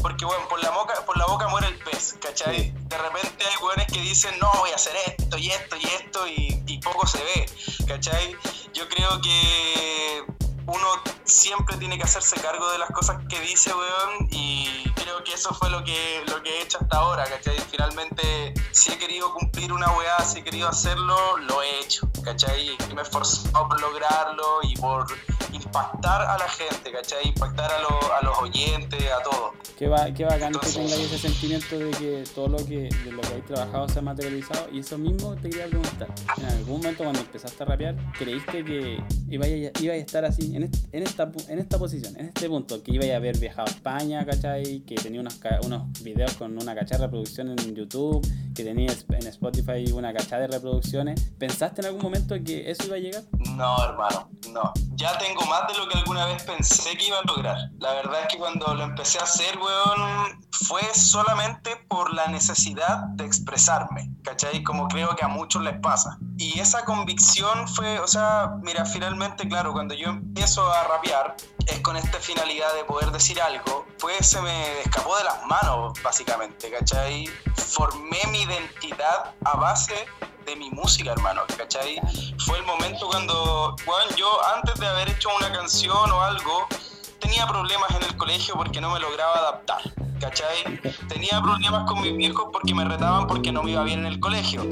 [0.00, 2.56] porque weón, por la, boca, por la boca muere el pez, ¿cachai?
[2.56, 2.74] Sí.
[2.88, 6.26] De repente hay weones que dicen, no, voy a hacer esto y esto y esto
[6.28, 7.46] y, y poco se ve,
[7.86, 8.36] ¿cachai?
[8.74, 10.24] Yo creo que
[10.66, 10.86] uno
[11.32, 15.52] siempre tiene que hacerse cargo de las cosas que dice, weón, y creo que eso
[15.54, 17.56] fue lo que, lo que he hecho hasta ahora, ¿cachai?
[17.70, 22.70] Finalmente, si he querido cumplir una weá, si he querido hacerlo, lo he hecho, ¿cachai?
[22.90, 25.06] Y me he esforzado por lograrlo y por
[25.52, 27.28] impactar a la gente, ¿cachai?
[27.28, 29.52] Impactar a, lo- a los oyentes, a todos.
[29.78, 33.12] Qué, va, qué bacán que Entonces- tengáis ese sentimiento de que todo lo que, de
[33.12, 34.68] lo que habéis trabajado se ha materializado.
[34.72, 36.08] Y eso mismo te quería preguntar.
[36.38, 40.54] En algún momento cuando empezaste a rapear, ¿creíste que ibais a, ibais a estar así,
[40.56, 42.82] en, en, esta, en esta posición, en este punto?
[42.82, 44.80] Que ibais a haber viajado a España, ¿cachai?
[44.80, 49.26] Que tenía unos, unos videos con una cachada de reproducción en YouTube, que tenía en
[49.26, 51.20] Spotify una cachada de reproducciones.
[51.38, 53.22] ¿Pensaste en algún momento que eso iba a llegar?
[53.56, 54.72] No, hermano, no.
[54.94, 57.70] Ya tengo más de lo que alguna vez pensé que iba a lograr.
[57.78, 62.98] La verdad es que cuando lo empecé a hacer, weón, fue solamente por la necesidad
[63.14, 64.62] de expresarme, ¿cachai?
[64.62, 66.18] Como creo que a muchos les pasa.
[66.38, 71.80] Y esa convicción fue, o sea, mira, finalmente, claro, cuando yo empiezo a rapear, es
[71.80, 76.70] con esta finalidad de poder decir algo, pues se me escapó de las manos, básicamente,
[76.70, 77.28] ¿cachai?
[77.54, 80.06] Formé mi identidad a base
[80.46, 82.00] de mi música, hermano, ¿cachai?
[82.44, 86.66] Fue el momento cuando, Juan, yo antes de haber hecho una canción o algo,
[87.22, 89.80] tenía problemas en el colegio porque no me lograba adaptar,
[90.20, 90.80] ¿cachai?
[91.08, 94.20] Tenía problemas con mis viejos porque me retaban porque no me iba bien en el
[94.20, 94.62] colegio.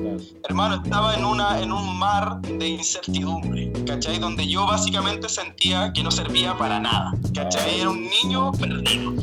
[0.48, 4.18] Hermano, estaba en, una, en un mar de incertidumbre, ¿cachai?
[4.18, 7.80] Donde yo básicamente sentía que no servía para nada, ¿cachai?
[7.80, 9.14] Era un niño perdido.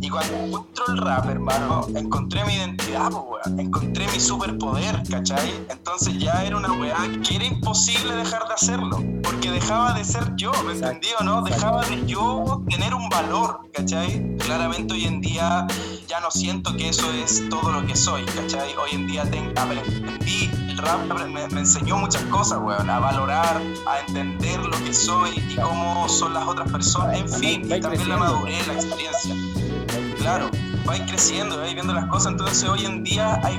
[0.00, 3.60] Y cuando encuentro el rap, hermano, encontré mi identidad, weón.
[3.60, 5.52] Encontré mi superpoder, ¿cachai?
[5.68, 9.02] Entonces ya era una weá que era imposible dejar de hacerlo.
[9.22, 11.42] Porque dejaba de ser yo, ¿me entendí o no?
[11.42, 14.36] Dejaba de yo tener un valor, ¿cachai?
[14.38, 15.66] Claramente hoy en día
[16.08, 18.74] ya no siento que eso es todo lo que soy, ¿cachai?
[18.76, 22.88] Hoy en día ten- aprendí, el rap me, me enseñó muchas cosas, weón.
[22.88, 27.62] A valorar, a entender lo que soy y cómo son las otras personas, en fin.
[27.72, 29.34] Y también la madurez, la experiencia.
[30.18, 30.50] Claro,
[30.86, 33.58] vais creciendo, vais viendo las cosas, entonces hoy en día hay,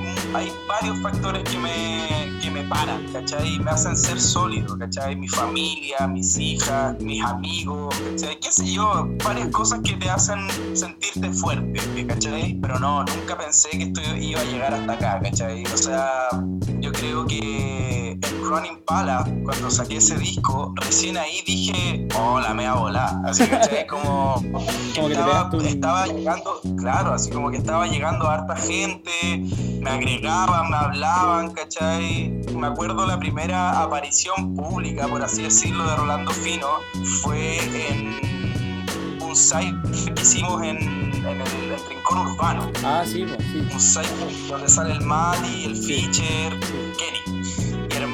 [0.68, 3.60] varios factores que me, que me paran, ¿cachai?
[3.60, 5.16] Me hacen ser sólido, ¿cachai?
[5.16, 8.40] Mi familia, mis hijas, mis amigos, ¿cachai?
[8.40, 12.58] Qué sé yo, varias cosas que te hacen sentirte fuerte, ¿cachai?
[12.62, 15.63] Pero no, nunca pensé que esto iba a llegar hasta acá, ¿cachai?
[15.66, 16.30] O sea,
[16.80, 22.53] yo creo que el Run Impala, cuando saqué ese disco, recién ahí dije, oh, la
[22.53, 23.21] mea volá.
[23.25, 23.86] Así, ¿cachai?
[23.89, 24.36] Como,
[24.95, 29.12] Como que estaba, un- estaba llegando, claro, así como que estaba llegando harta gente,
[29.82, 32.30] me agregaban, me hablaban, ¿cachai?
[32.56, 36.67] Me acuerdo la primera aparición pública, por así decirlo, de Rolando Fino,
[37.21, 37.58] fue
[37.89, 38.17] en
[39.21, 39.75] un site
[40.15, 43.67] que hicimos en, en el, el Rincón Urbano Ah, sí, pues, sí.
[43.71, 46.60] un site donde sale el Mati, el Fischer,
[46.97, 47.27] Kenny.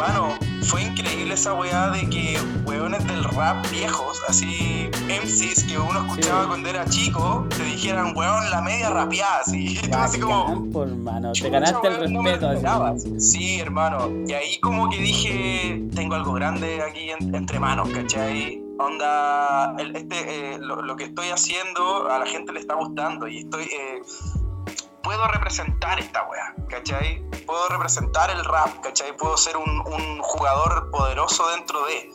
[0.05, 6.01] Hermano, fue increíble esa weá de que weones del rap viejos, así MCs que uno
[6.05, 6.47] escuchaba Sí.
[6.49, 9.79] cuando era chico, te dijeran, weón, la media rapeada, así.
[9.93, 11.31] Así como, por hermano.
[11.31, 12.47] Te ganaste el no respeto.
[12.49, 12.55] así.
[12.57, 12.93] esperaba.
[13.17, 14.09] Sí, hermano.
[14.27, 18.61] Y ahí como que dije, tengo algo grande aquí en- entre manos, ¿cachai?
[18.79, 23.25] Onda, el- este, eh, lo, lo que estoy haciendo a la gente le está gustando
[23.29, 23.63] y estoy...
[23.63, 24.01] eh,
[25.03, 27.21] puedo representar esta weá, ¿cachai?
[27.45, 29.15] Puedo representar el rap, ¿cachai?
[29.15, 32.09] Puedo ser un, un jugador poderoso dentro de...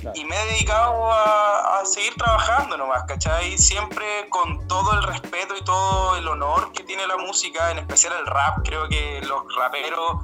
[0.00, 0.18] Claro.
[0.18, 3.56] Y me he dedicado a, a seguir trabajando nomás, ¿cachai?
[3.56, 8.14] Siempre con todo el respeto y todo el honor que tiene la música, en especial
[8.18, 8.58] el rap.
[8.64, 10.16] Creo que los raperos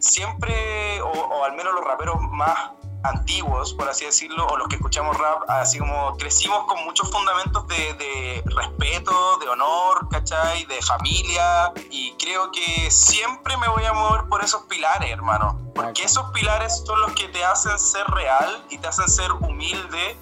[0.00, 2.70] siempre, o, o al menos los raperos más
[3.02, 7.66] antiguos, por así decirlo, o los que escuchamos rap, así como crecimos con muchos fundamentos
[7.68, 10.64] de, de respeto, de honor, ¿cachai?
[10.64, 15.58] De familia, y creo que siempre me voy a mover por esos pilares, hermano.
[15.74, 20.16] Porque esos pilares son los que te hacen ser real y te hacen ser humilde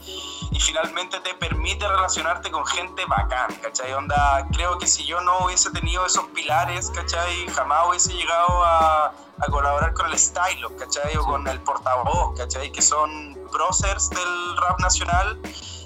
[0.50, 3.92] y finalmente te permite relacionarte con gente bacán, ¿cachai?
[3.94, 7.46] Onda, creo que si yo no hubiese tenido esos pilares, ¿cachai?
[7.48, 11.16] Jamás hubiese llegado a, a colaborar con el Stylo, ¿cachai?
[11.16, 12.70] O con el portavoz, ¿cachai?
[12.72, 15.38] Que son próceres del rap nacional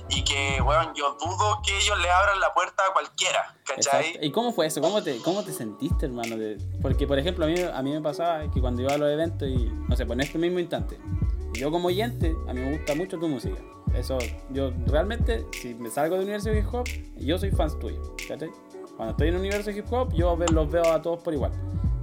[0.09, 4.07] y que, bueno, yo dudo que ellos le abran la puerta a cualquiera, ¿cachai?
[4.07, 4.27] Exacto.
[4.27, 4.81] ¿Y cómo fue eso?
[4.81, 6.37] ¿Cómo te, cómo te sentiste, hermano?
[6.83, 9.49] Porque, por ejemplo, a mí, a mí me pasaba que cuando iba a los eventos
[9.49, 10.99] y, no sé, pues en este mismo instante,
[11.53, 13.61] yo como oyente, a mí me gusta mucho tu música.
[13.95, 14.19] Eso,
[14.51, 18.51] yo realmente, si me salgo del universo de hip hop, yo soy fan tuyo, ¿cachai?
[18.97, 21.53] Cuando estoy en el universo de hip hop, yo los veo a todos por igual.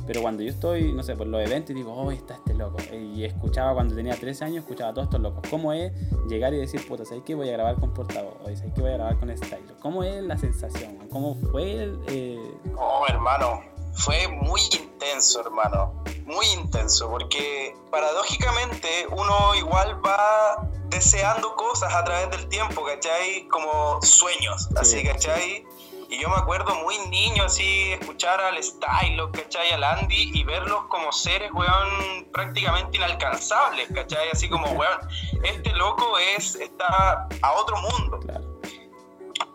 [0.08, 2.78] Pero cuando yo estoy, no sé, por los eventos y digo, oh, está este loco.
[2.94, 5.44] Y escuchaba cuando tenía 13 años, escuchaba a todos estos locos.
[5.50, 5.92] ¿Cómo es
[6.30, 8.36] llegar y decir, puta, ¿sabes que voy a grabar con portavoz?
[8.42, 9.76] O ¿sabes que voy a grabar con Stylo?
[9.82, 10.98] ¿Cómo es la sensación?
[11.12, 13.62] ¿Cómo fue el, eh, Oh, hermano,
[13.94, 16.04] fue muy intenso, hermano.
[16.26, 23.48] Muy intenso, porque paradójicamente uno igual va deseando cosas a través del tiempo, ¿cachai?
[23.50, 25.66] Como sueños, así, Sí.
[26.10, 29.72] Y yo me acuerdo muy niño así, escuchar al Stylo, ¿cachai?
[29.72, 34.30] Al Andy y verlos como seres, weón, prácticamente inalcanzables, ¿cachai?
[34.32, 35.00] Así como, weón,
[35.44, 38.20] este loco es, está a otro mundo.
[38.20, 38.47] claro?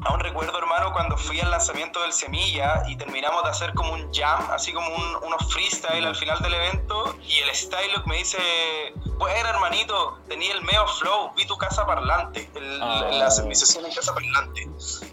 [0.05, 4.13] Aún recuerdo, hermano, cuando fui al lanzamiento del Semilla y terminamos de hacer como un
[4.13, 8.39] jam, así como un, unos freestyle al final del evento, y el Stylo me dice,
[9.19, 13.09] bueno, hermanito, tenía el meo flow, vi tu casa parlante, el, Ah.
[13.13, 14.69] la mi sesión en casa parlante.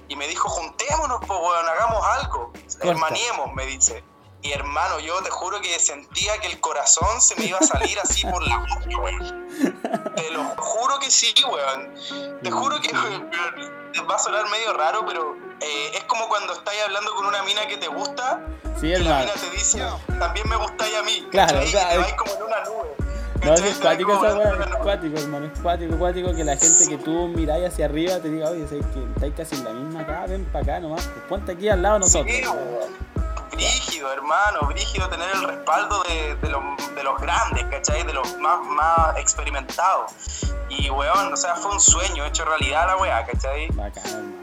[0.08, 4.04] Y me dijo, juntémonos, pues, weón, hagamos algo, hermaniemos, me dice.
[4.42, 8.00] Y hermano, yo te juro que sentía que el corazón se me iba a salir
[8.00, 9.48] así por la boca, weón.
[10.16, 11.94] Te lo juro que sí, weón.
[12.42, 13.30] Te juro que weón,
[14.08, 17.66] va a sonar medio raro, pero eh, es como cuando estáis hablando con una mina
[17.68, 18.42] que te gusta
[18.80, 19.20] Sí, y la hermano.
[19.22, 19.84] mina te dice,
[20.20, 21.28] también me gustáis a mí.
[21.32, 22.96] Claro, o sea, es- vais como en una nube.
[23.46, 26.98] No, es cuático esa weá, es cuático, hermano, es cuático, cuático que la gente que
[26.98, 30.26] tú miráis hacia arriba te diga, oye, ¿sabes que estáis casi en la misma acá?
[30.28, 32.36] Ven para acá nomás, pues ponte aquí al lado nosotros.
[32.36, 32.44] Sí.
[33.60, 36.62] Brígido, hermano, brígido tener el respaldo de, de los,
[36.96, 38.04] de los grandes, ¿cachai?
[38.04, 40.12] De los más, más experimentados.
[40.70, 43.68] Y, weón, o sea, fue un sueño hecho realidad la weá, ¿cachai?
[43.74, 44.36] Bacán.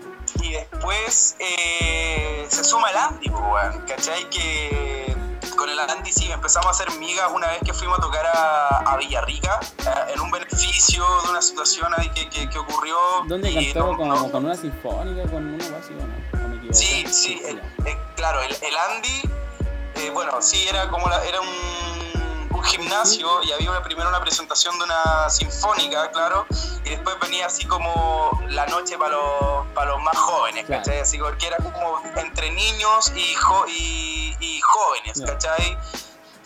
[0.43, 4.29] Y después eh, se suma el Andy, pues, weón, ¿cachai?
[4.31, 5.17] Que
[5.57, 8.79] con el Andy sí empezamos a hacer migas una vez que fuimos a tocar a,
[8.93, 12.97] a Villarrica eh, en un beneficio de una situación ahí que, que, que ocurrió.
[13.27, 16.46] ¿Dónde cantó no- como no- con una sinfónica, con una o no?
[16.77, 17.63] Sí, sí, el-
[18.17, 19.23] claro, el, el Andy,
[19.97, 24.21] eh, bueno, sí, era como la- era un, un gimnasio y había una, primero una
[24.21, 26.47] presentación de una sinfónica, claro,
[26.85, 30.83] y después venía así como la noche para los, para los más jóvenes, Claro.
[30.83, 31.01] ¿cachai?
[31.01, 35.23] Así porque era como entre niños y, jo- y, y jóvenes.
[35.25, 35.77] ¿cachai?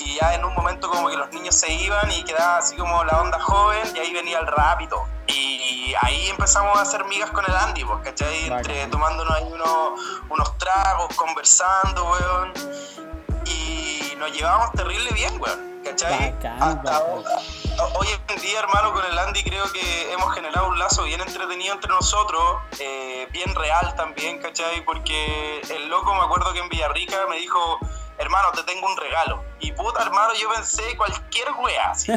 [0.01, 3.05] Y ya en un momento como que los niños se iban y quedaba así como
[3.05, 5.05] la onda joven y ahí venía el rap y todo.
[5.27, 8.47] Y ahí empezamos a hacer migas con el Andy, pues, ¿cachai?
[8.47, 12.53] Entre tomándonos ahí unos, unos tragos, conversando, weón.
[13.47, 15.71] Y nos llevábamos terrible bien, weón.
[15.85, 16.33] ¿Cachai?
[16.33, 17.31] Bacán, Hasta ahora-
[17.99, 21.73] Hoy en día, hermano, con el Andy creo que hemos generado un lazo bien entretenido
[21.75, 22.43] entre nosotros,
[22.79, 24.85] eh, bien real también, ¿cachai?
[24.85, 27.79] Porque el loco, me acuerdo que en Villarrica me dijo,
[28.21, 29.43] hermano, te tengo un regalo.
[29.61, 31.91] Y puta, hermano, yo pensé cualquier wea.
[31.91, 32.13] así.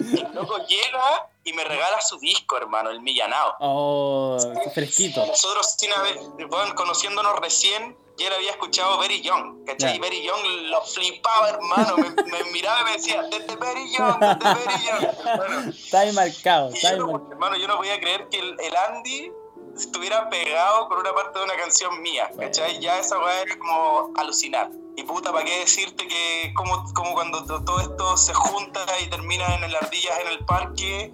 [0.00, 3.54] Y el loco llega y me regala su disco, hermano, el Millanao.
[3.60, 4.36] Oh,
[4.74, 5.24] fresquito.
[5.26, 9.90] Nosotros, sin haber, bueno, conociéndonos recién, y él había escuchado Very Young, ¿cachai?
[9.90, 9.96] Ya.
[9.96, 11.96] Y Very Young lo flipaba, hermano.
[11.98, 15.06] Me, me miraba y me decía, desde Very Young, desde Very Young.
[15.36, 17.32] Bueno, Está ahí marcado, está yo ahí no, marcado.
[17.32, 19.32] hermano, yo no podía creer que el, el Andy
[19.76, 22.80] estuviera pegado con una parte de una canción mía, ¿cachai?
[22.80, 24.70] Ya esa weá era como alucinar.
[24.96, 29.10] Y puta, ¿para qué decirte que como, como cuando to- todo esto se junta y
[29.10, 31.12] termina en el Ardillas en el parque,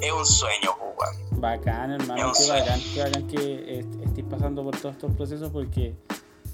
[0.00, 1.40] es un sueño, weón.
[1.40, 2.60] Bacán, hermano, qué sueño.
[2.64, 5.94] bacán, qué bacán que est- estés pasando por todos estos procesos porque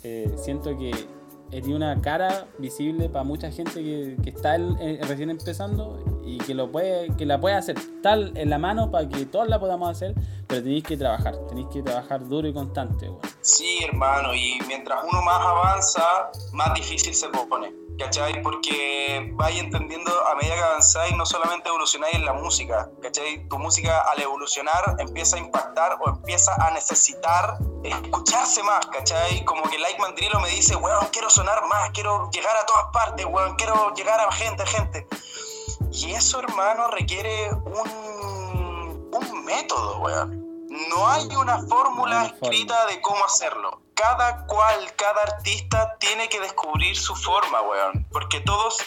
[0.03, 0.91] eh, siento que
[1.53, 6.55] eres una cara visible para mucha gente que, que está eh, recién empezando y que
[6.55, 9.91] lo puede, que la puede hacer tal en la mano para que todos la podamos
[9.91, 10.15] hacer,
[10.47, 13.21] pero tenéis que trabajar, tenéis que trabajar duro y constante, weón.
[13.41, 17.73] Sí, hermano, y mientras uno más avanza, más difícil se pone.
[18.01, 18.43] ¿Cachai?
[18.43, 23.47] Porque vais entendiendo a medida que avanzáis, no solamente evolucionáis en la música, ¿cachai?
[23.47, 29.45] Tu música al evolucionar empieza a impactar o empieza a necesitar escucharse más, ¿cachai?
[29.45, 33.27] Como que Like Mandrilo me dice, weón, quiero sonar más, quiero llegar a todas partes,
[33.27, 35.07] weón, quiero llegar a gente, gente.
[35.93, 40.41] Y eso, hermano, requiere un, un método, weón.
[40.89, 43.83] No hay una fórmula escrita de cómo hacerlo.
[44.01, 48.07] Cada cual, cada artista tiene que descubrir su forma, weón.
[48.11, 48.79] Porque todos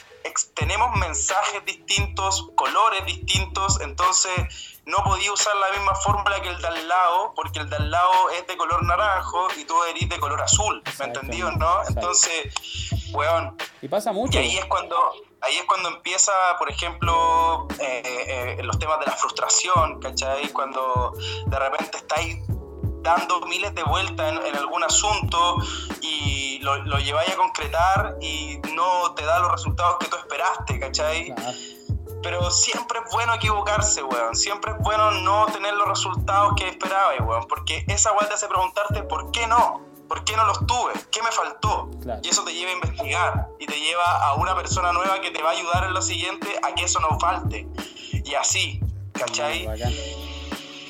[0.56, 6.68] tenemos mensajes distintos, colores distintos, entonces no podía usar la misma fórmula que el de
[6.68, 10.20] al lado, porque el de al lado es de color naranjo y tú eres de
[10.20, 11.88] color azul, ¿me entendí o no?
[11.88, 12.52] Entonces,
[13.12, 14.40] weón, Y pasa mucho.
[14.40, 19.06] y ahí es cuando, ahí es cuando empieza, por ejemplo, eh, eh, los temas de
[19.06, 20.50] la frustración, ¿cachai?
[20.50, 21.14] Cuando
[21.46, 22.38] de repente estáis
[23.04, 25.58] dando miles de vueltas en, en algún asunto
[26.02, 30.80] y lo, lo lleváis a concretar y no te da los resultados que tú esperaste,
[30.80, 31.34] ¿cachai?
[31.34, 31.58] Claro.
[32.24, 34.36] Pero siempre es bueno equivocarse, weón.
[34.36, 37.46] Siempre es bueno no tener los resultados que esperabas, weón.
[37.48, 39.82] Porque esa weón te hace preguntarte por qué no.
[40.08, 40.94] ¿Por qué no los tuve?
[41.12, 41.90] ¿Qué me faltó?
[42.02, 42.22] Claro.
[42.24, 45.42] Y eso te lleva a investigar y te lleva a una persona nueva que te
[45.42, 47.68] va a ayudar en lo siguiente a que eso no falte.
[48.24, 48.80] Y así,
[49.14, 49.68] ¿cachai?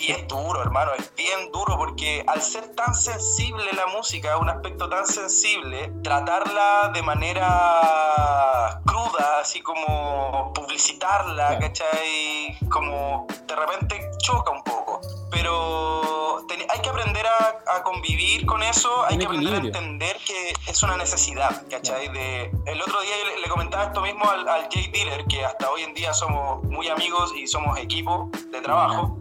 [0.05, 4.49] Y es duro, hermano, es bien duro porque al ser tan sensible la música, un
[4.49, 11.57] aspecto tan sensible, tratarla de manera cruda, así como publicitarla.
[11.59, 12.57] ¿cachai?
[12.69, 14.99] Como de repente choca un poco.
[15.31, 20.17] Pero ten- hay que aprender a, a convivir con eso, hay que aprender a entender
[20.25, 22.09] que es una necesidad, ¿cachai?
[22.09, 25.43] De, el otro día yo le, le comentaba esto mismo al, al Jay Dealer, que
[25.45, 29.17] hasta hoy en día somos muy amigos y somos equipo de trabajo.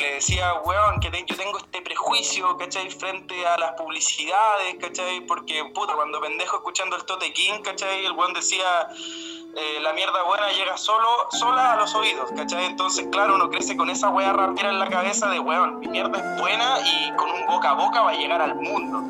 [0.00, 2.90] Le decía, weón, que yo tengo este prejuicio, ¿cachai?
[2.90, 5.20] Frente a las publicidades, ¿cachai?
[5.22, 8.04] Porque, puta, cuando pendejo escuchando el Tote King, ¿cachai?
[8.04, 8.88] El weón decía,
[9.58, 12.66] eh, la mierda buena llega solo, sola a los oídos, ¿cachai?
[12.66, 16.18] Entonces, claro, uno crece con esa wea rapera en la cabeza de, weón, mi mierda
[16.18, 19.02] es buena y con un boca a boca va a llegar al mundo.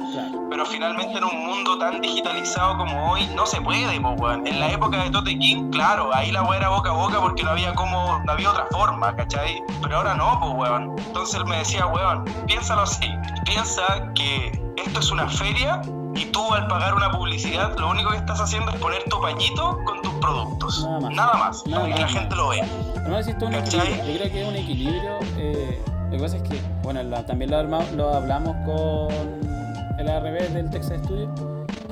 [0.48, 4.46] Pero finalmente en un mundo tan digitalizado como hoy, no se puede, po, weón.
[4.46, 7.42] En la época de Tote King, claro, ahí la weá era boca a boca porque
[7.42, 9.60] no había como, no había otra forma, ¿cachai?
[9.82, 10.94] Pero ahora no, pues, weón.
[10.96, 13.10] Entonces él me decía, weón, piénsalo así.
[13.44, 15.82] Piensa que esto es una feria
[16.16, 19.78] y tú al pagar una publicidad, lo único que estás haciendo es poner tu pañito
[19.84, 20.82] con tus productos.
[20.84, 21.12] Nada más.
[21.14, 22.66] Nada más, Nada para que la gente lo vea.
[23.06, 23.80] No existe un ¿Cachai?
[23.92, 24.12] equilibrio.
[24.12, 25.18] Yo creo que es un equilibrio.
[25.38, 30.08] eh, lo que pasa es que, bueno, la- también lo, arma- lo hablamos con el
[30.08, 31.28] ARB del Texas Studio,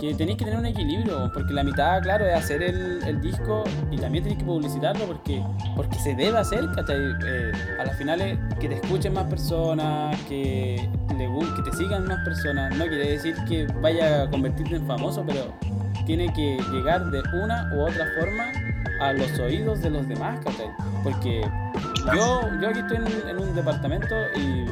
[0.05, 3.97] que tenéis que tener un equilibrio, porque la mitad, claro, es hacer el, disco y
[3.97, 5.43] también tenéis que publicitarlo porque,
[5.77, 6.99] porque se debe hacer, ¿cachai?
[7.27, 12.23] Eh, a las finales, que te escuchen más personas, que, le que te sigan más
[12.25, 15.55] personas, no quiere decir que vaya a convertirte en famoso, pero
[16.05, 18.53] tiene que llegar de una u otra forma
[19.01, 20.69] a los oídos de los demás, ¿cachai?
[21.03, 21.41] Porque
[22.15, 24.67] yo, yo aquí estoy en un departamento y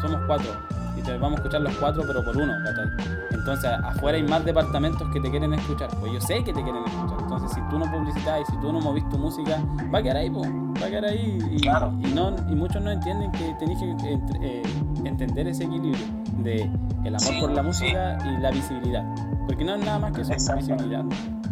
[0.00, 0.77] somos cuatro.
[1.08, 3.16] Y te vamos a escuchar los cuatro, pero por uno, ¿cachai?
[3.30, 5.88] Entonces, afuera hay más departamentos que te quieren escuchar.
[6.00, 7.18] Pues yo sé que te quieren escuchar.
[7.20, 9.58] Entonces, si tú no publicitas y si tú no movís tu música,
[9.92, 10.42] va a quedar ahí, po.
[10.42, 11.38] va a quedar ahí.
[11.50, 11.92] Y, Claro.
[12.00, 14.62] y, no, y muchos no entienden que tenéis que entre- eh,
[15.04, 16.04] entender ese equilibrio
[16.42, 16.62] de
[17.04, 17.66] el amor Sí, por la sí.
[17.68, 19.04] música y la visibilidad.
[19.46, 21.04] Porque no es nada más que eso, visibilidad.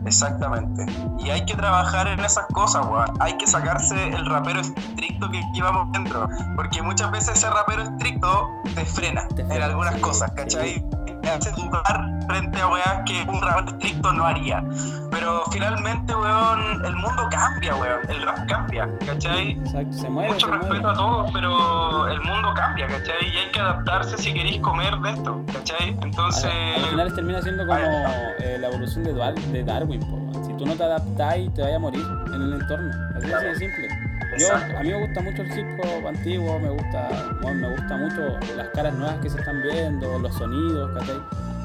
[0.07, 0.87] Exactamente.
[1.19, 3.12] Y hay que trabajar en esas cosas, weón.
[3.21, 6.29] Hay que sacarse el rapero estricto que llevamos dentro.
[6.55, 10.85] Porque muchas veces ese rapero estricto te frena, Te en algunas sí, cosas, sí.
[11.31, 14.63] Hace dudar frente a weas que un rap estricto no haría.
[15.11, 18.00] Pero finalmente, weón, el mundo cambia, weón.
[18.09, 19.53] El rap cambia, ¿cachai?
[19.53, 20.88] Exacto, se mueve, Mucho se respeto mueve.
[20.90, 23.29] a todos, pero el mundo cambia, ¿cachai?
[23.33, 25.88] Y hay que adaptarse si queréis comer de esto, ¿cachai?
[26.03, 26.44] Entonces,
[26.77, 30.00] Al, al final termina siendo como eh, la evolución de, Dar- de Darwin.
[30.00, 32.92] po, si tú no te adaptás, te vas a morir en el entorno.
[33.17, 33.88] Así de simple.
[34.39, 37.09] Yo, a mí me gusta mucho el hip hop antiguo, me gusta,
[37.41, 41.21] bueno, me gusta mucho las caras nuevas que se están viendo, los sonidos, ¿cachai?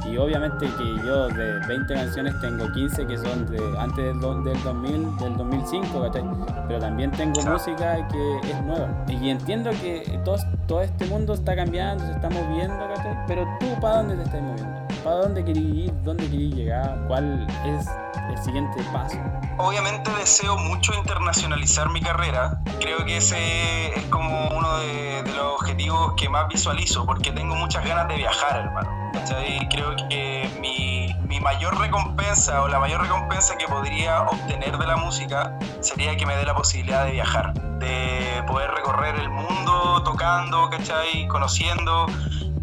[0.10, 4.64] Y obviamente que yo de 20 canciones tengo 15 que son de antes del, del
[4.64, 6.24] 2000, del 2005, ¿cachai?
[6.68, 9.06] Pero también tengo música que es nueva.
[9.08, 13.16] Y entiendo que todo, todo este mundo está cambiando, se está moviendo, ¿cachai?
[13.28, 14.71] Pero tú, ¿para dónde te estás moviendo?
[15.04, 15.94] ¿Para dónde querés ir?
[16.04, 17.06] ¿Dónde querés llegar?
[17.08, 17.88] ¿Cuál es
[18.30, 19.18] el siguiente paso?
[19.58, 22.62] obviamente deseo mucho internacionalizar mi carrera.
[22.80, 27.56] Creo que ese es como uno de, de los objetivos que más visualizo, porque tengo
[27.56, 29.12] muchas ganas de viajar, hermano.
[29.14, 29.68] ¿cachai?
[29.70, 34.98] Creo que mi, mi mayor recompensa o la mayor recompensa que podría obtener de la
[34.98, 40.70] música sería que me dé la posibilidad de viajar, de poder recorrer el mundo tocando,
[40.70, 41.28] ¿cachai?
[41.28, 42.08] Conociendo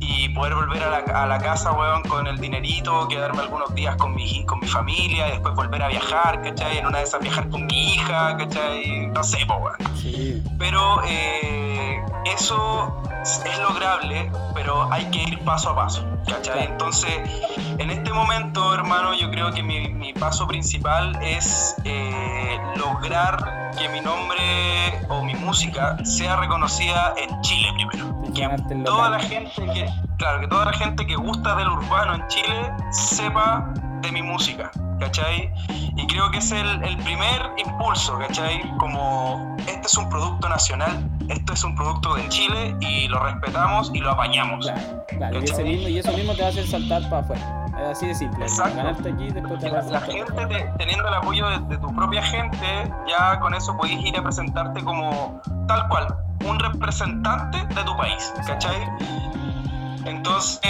[0.00, 3.96] y poder volver a la, a la casa, weón, con el dinerito, quedarme algunos días
[3.96, 6.78] con mi, con mi familia y después volver a viajar, ¿cachai?
[6.78, 9.06] En una de esas viajar con mi hija, ¿cachai?
[9.08, 9.96] No sé, po, weón.
[9.96, 11.77] Sí, Pero eh,
[12.24, 16.66] eso es lograble, pero hay que ir paso a paso, ¿cachai?
[16.66, 17.10] Entonces,
[17.78, 23.88] en este momento, hermano, yo creo que mi, mi paso principal es eh, lograr que
[23.88, 24.38] mi nombre
[25.08, 28.08] o mi música sea reconocida en Chile primero.
[28.34, 32.28] Que toda la gente que, claro, que toda la gente que gusta del urbano en
[32.28, 34.70] Chile sepa de mi música,
[35.00, 35.52] ¿cachai?
[35.96, 38.62] Y creo que es el, el primer impulso, ¿cachai?
[38.78, 43.90] Como este es un producto nacional, esto es un producto de Chile y lo respetamos
[43.94, 44.66] y lo apañamos.
[44.66, 47.54] Claro, claro, y, ese mismo, y eso mismo te va a hacer saltar para afuera.
[47.90, 48.44] Así de simple.
[48.44, 48.76] Exacto.
[48.76, 52.22] Ganarte aquí después te la, la gente, te- teniendo el apoyo de, de tu propia
[52.22, 56.08] gente, ya con eso podéis ir a presentarte como tal cual,
[56.44, 58.76] un representante de tu país, ¿cachai?
[60.04, 60.60] Entonces,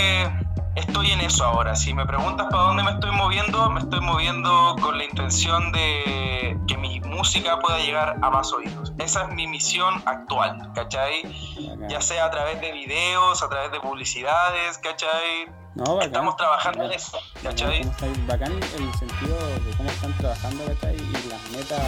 [0.79, 1.75] estoy en eso ahora.
[1.77, 6.59] Si me preguntas para dónde me estoy moviendo, me estoy moviendo con la intención de
[6.67, 8.93] que mi música pueda llegar a más oídos.
[8.99, 11.23] Esa es mi misión actual, ¿cachai?
[11.23, 11.89] Bacán.
[11.89, 15.47] Ya sea a través de videos, a través de publicidades, ¿cachai?
[15.75, 16.09] No, bacán.
[16.09, 17.83] Estamos trabajando en eso, Bacán, ¿cachai?
[18.27, 20.97] Bacán el sentido de cómo están trabajando ¿cachai?
[20.97, 21.83] y las metas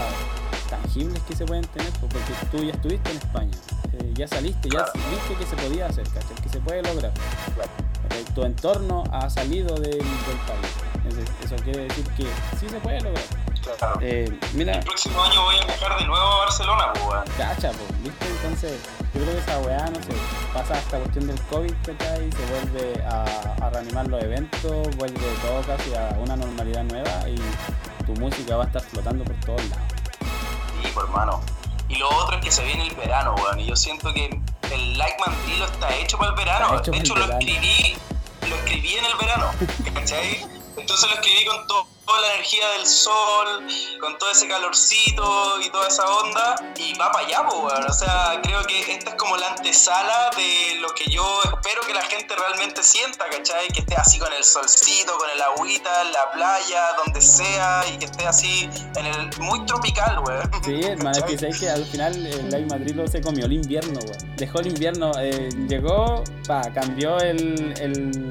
[0.68, 3.59] tangibles que se pueden tener, pues, porque tú ya estuviste en España,
[3.95, 4.93] eh, ya saliste, ya Claro.
[5.11, 6.36] viste que se podía hacer, ¿cachai?
[6.43, 7.12] que se puede lograr.
[7.12, 7.68] ¿cachai?
[8.35, 11.25] Tu entorno ha salido del, del país.
[11.45, 12.25] Eso quiere decir que
[12.59, 13.25] sí se puede lograr.
[13.79, 13.99] Claro.
[14.01, 17.25] Eh, mira, El próximo año voy a viajar de nuevo a Barcelona, pues, weón.
[17.37, 18.27] Cacha, pues, ¿viste?
[18.27, 18.79] Entonces,
[19.15, 20.13] yo creo que esa weá, no sé,
[20.55, 22.31] pasa esta cuestión del COVID, ¿cachai?
[22.33, 23.25] Se vuelve a,
[23.61, 27.37] a reanimar los eventos, vuelve todo casi a una normalidad nueva y
[28.07, 29.85] tu música va a estar flotando por todos lados.
[30.83, 31.41] Sí, pues, hermano.
[31.91, 33.59] Y lo otro es que se viene el verano, weón.
[33.59, 34.30] Y yo siento que
[34.72, 36.80] el Like Mandrilo está hecho para el verano.
[36.80, 37.38] De hecho, el lo verano.
[37.41, 37.97] escribí,
[38.49, 39.51] lo escribí en el verano,
[39.95, 40.60] ¿cachai?
[40.81, 43.66] Entonces lo escribí con to- toda la energía del sol,
[44.01, 47.85] con todo ese calorcito y toda esa onda, y va para allá, weón.
[47.89, 51.95] O sea, creo que esta es como la antesala de lo que yo espero que
[51.95, 53.68] la gente realmente sienta, ¿cachai?
[53.68, 57.99] Que esté así con el solcito, con el agüita, en la playa, donde sea, y
[57.99, 60.51] que esté así en el muy tropical, weón.
[60.64, 64.01] Sí, hermano, es que sabes que al final el Live Madrid se comió el invierno,
[64.01, 64.37] weón.
[64.37, 68.31] Dejó el invierno, eh, llegó, pa, cambió el, el,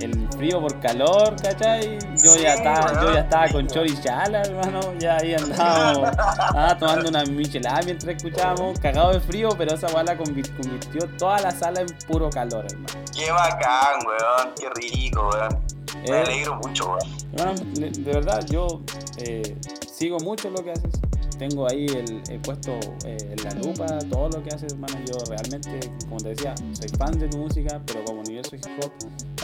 [0.00, 1.98] el frío por calor, ¿cachai?
[2.22, 7.08] Yo Sí, ya estaba, yo ya estaba con chorichala, hermano, ya ahí andábamos, ah, tomando
[7.08, 11.50] una michelada mientras escuchábamos, cagado de frío, pero esa weá la convir- convirtió toda la
[11.50, 13.04] sala en puro calor, hermano.
[13.14, 14.54] Qué bacán, weón.
[14.58, 15.58] Qué rico, weón.
[16.02, 17.16] Me Eh, alegro mucho, weón.
[17.32, 18.80] Hermano, de verdad, yo
[19.18, 19.56] eh,
[19.90, 20.90] sigo mucho lo que haces.
[21.38, 22.72] Tengo ahí el, puesto
[23.04, 24.94] eh, en la lupa todo lo que haces, hermano.
[25.04, 28.90] Yo realmente, como te decía, soy fan de tu música, pero como universo hip hop,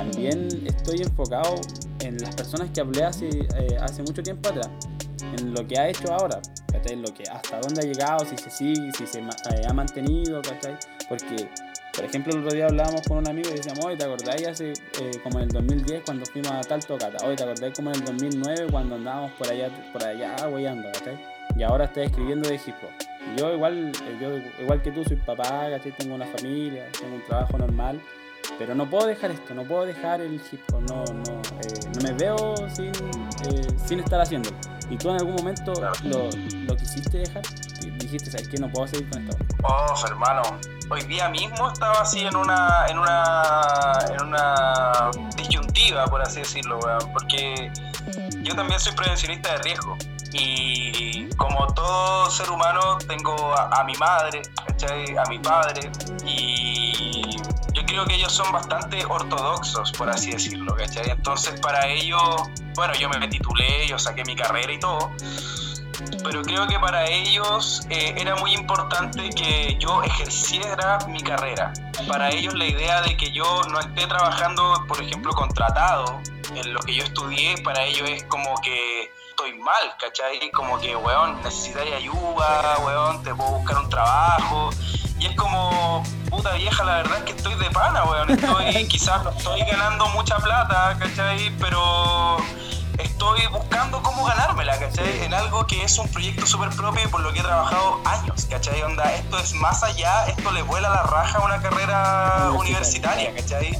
[0.03, 1.55] también estoy enfocado
[2.01, 4.69] en las personas que hablé hace, eh, hace mucho tiempo atrás,
[5.39, 6.41] en lo que ha hecho ahora,
[6.73, 6.97] ¿cachai?
[6.97, 10.77] Lo que, hasta dónde ha llegado, si se sigue, si se eh, ha mantenido, ¿cachai?
[11.09, 11.49] Porque
[11.95, 14.73] por ejemplo, el otro día hablábamos con un amigo y decíamos, oye, ¿te acordáis hace
[14.73, 17.25] eh, como en el 2010 cuando fuimos a tal tocata?
[17.27, 21.21] Oye, ¿te acordáis como en el 2009 cuando andábamos por allá, por allá hueando, ¿cachai?
[21.55, 23.37] Y ahora estoy escribiendo de hip hop.
[23.37, 25.93] Yo igual, eh, yo igual que tú soy papá, ¿cachai?
[25.93, 28.01] Tengo una familia, tengo un trabajo normal,
[28.59, 32.03] pero no puedo dejar esto, no puedo dejar el hip hop, no, no, eh, no
[32.03, 34.57] me veo sin, eh, sin estar haciéndolo.
[34.91, 35.95] Y tú en algún momento Claro.
[36.05, 36.29] lo,
[36.67, 37.43] lo quisiste dejar,
[37.83, 38.59] Y dijiste, ¿sabes qué?
[38.59, 39.45] No puedo seguir con esto.
[39.65, 40.43] Oh, hermano,
[40.91, 46.79] hoy día mismo estaba así en una, en una, en una disyuntiva, por así decirlo,
[46.81, 47.73] weón, porque
[48.43, 49.97] yo también soy prevencionista de riesgo
[50.33, 55.17] y como todo ser humano tengo a, mi madre, ¿cachai?
[55.17, 55.91] a mi padre
[56.25, 57.37] y
[57.73, 61.11] yo creo que ellos son bastante ortodoxos, por así decirlo, ¿cachai?
[61.11, 62.23] Entonces para ellos,
[62.75, 65.11] bueno, yo me titulé, yo saqué mi carrera y todo,
[66.23, 71.73] pero creo que para ellos eh, era muy importante que yo ejerciera mi carrera.
[72.09, 76.21] Para ellos la idea de que yo no esté trabajando, por ejemplo, contratado
[76.55, 79.13] en lo que yo estudié, para ellos es como que
[79.45, 80.51] estoy mal, ¿cachai?
[80.53, 84.71] Como que, weón, necesitáis ayuda, weón, te puedo buscar un trabajo.
[85.19, 88.31] Y es como, puta vieja, la verdad es que estoy de pana, weón.
[88.31, 91.51] Estoy, quizás no estoy ganando mucha plata, ¿cachai?
[91.59, 92.37] Pero
[92.99, 95.25] estoy buscando cómo ganármela, ¿cachai?
[95.25, 98.47] En algo que es un proyecto súper propio y por lo que he trabajado años,
[98.49, 98.81] ¿cachai?
[98.83, 103.35] Onda, esto es más allá, esto le vuela la raja a una carrera Universitaria.
[103.35, 103.77] ¿cachai?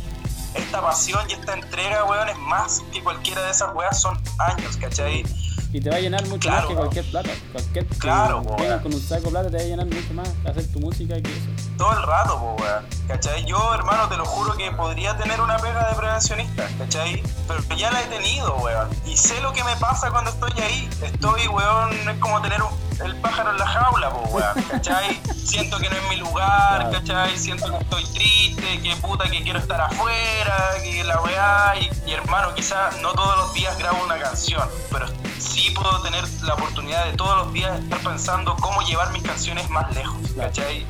[0.55, 4.77] Esta pasión y esta entrega, weón, es más que cualquiera de esas weas, son años,
[4.77, 5.25] ¿cachai?
[5.73, 6.61] Y te va a llenar mucho Claro.
[6.61, 7.31] más que cualquier plata.
[7.53, 10.13] Cualquier que Claro, po, venga con un saco de plata te va a llenar mucho
[10.15, 11.47] más hacer tu música que eso.
[11.79, 12.87] todo el rato, po, weón.
[13.09, 13.45] ¿Cachai?
[13.47, 17.23] Yo, hermano, te lo juro que podría tener una pega de prevencionista, ¿cachai?
[17.49, 18.89] Pero ya la he tenido, weón.
[19.07, 20.89] Y sé lo que me pasa cuando estoy ahí.
[21.03, 24.63] Estoy, weón, es como tener un- el pájaro en la jaula, po, weón.
[24.71, 25.21] ¿Cachai?
[25.35, 26.93] Siento que no es mi lugar, Claro.
[26.93, 27.37] ¿cachai?
[27.39, 31.75] Siento que estoy triste, que puta que quiero estar afuera, que la weá.
[31.81, 35.07] Y, y, hermano, quizás no todos los días grabo una canción, pero
[35.43, 39.69] sí puedo tener la oportunidad de todos los días estar pensando cómo llevar mis canciones
[39.71, 40.17] más lejos.
[40.37, 40.87] ¿cachai?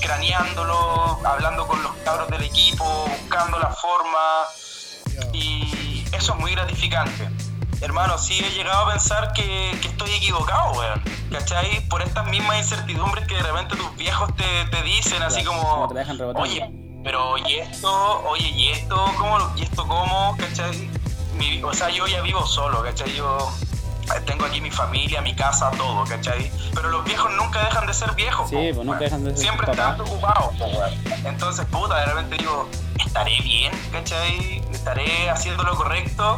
[0.00, 2.84] craneándolo, hablando con los cabros del equipo,
[3.20, 4.18] buscando la forma
[5.32, 7.28] y eso es muy gratificante.
[7.80, 11.02] Hermano, sí he llegado a pensar que, que estoy equivocado, weón.
[11.30, 11.86] ¿Cachai?
[11.88, 15.86] Por estas mismas incertidumbres que de repente tus viejos te, te dicen, así como,
[16.40, 16.70] oye,
[17.04, 18.22] pero ¿y esto?
[18.28, 18.96] Oye, ¿y esto?
[19.16, 19.38] ¿Cómo?
[19.56, 20.36] ¿Y esto cómo?
[20.38, 20.90] ¿Cachai?
[21.34, 23.14] Mi- o sea, yo ya vivo solo, ¿cachai?
[23.14, 23.38] Yo
[24.26, 26.50] tengo aquí mi familia, mi casa, todo, ¿cachai?
[26.74, 28.48] Pero los viejos nunca dejan de ser viejos.
[28.50, 30.92] Sí, po, pues nunca dejan de ser Siempre están ocupados, po, weón.
[31.24, 34.62] Entonces, puta, de repente digo, ¿estaré bien, cachai?
[34.72, 36.36] ¿Estaré haciendo lo correcto?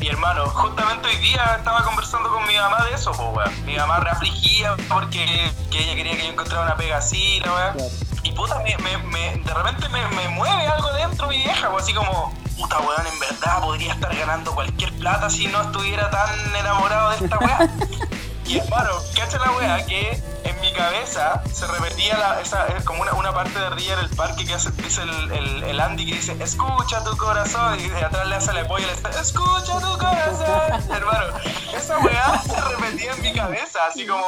[0.00, 3.64] Y hermano, justamente hoy día estaba conversando con mi mamá de eso, po, weón.
[3.64, 7.72] Mi mamá reafligía porque que ella quería que yo encontrara una pega así, la weón.
[7.74, 7.90] Claro.
[8.22, 11.84] Y puta, me, me, me- de repente me, me mueve algo dentro mi vieja, pues
[11.84, 16.56] así como, puta weón, en verdad podría estar ganando cualquier plata si no estuviera tan
[16.56, 17.70] enamorado de esta weá.
[18.46, 23.12] y hermano, cacha la weá que en mi cabeza se repetía la, esa, como una,
[23.14, 26.14] una parte de Ría en el parque que hace, dice el, el, el Andy que
[26.14, 29.78] dice, escucha tu corazón, y de atrás le hace la polla y le dice, escucha
[29.80, 31.34] tu corazón, hermano.
[31.76, 34.24] Esa weá se repetía en mi cabeza, así como,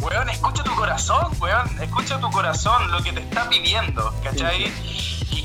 [0.00, 4.72] weón, escucha tu corazón, weón, escucha tu corazón, lo que te está pidiendo, ¿cachai?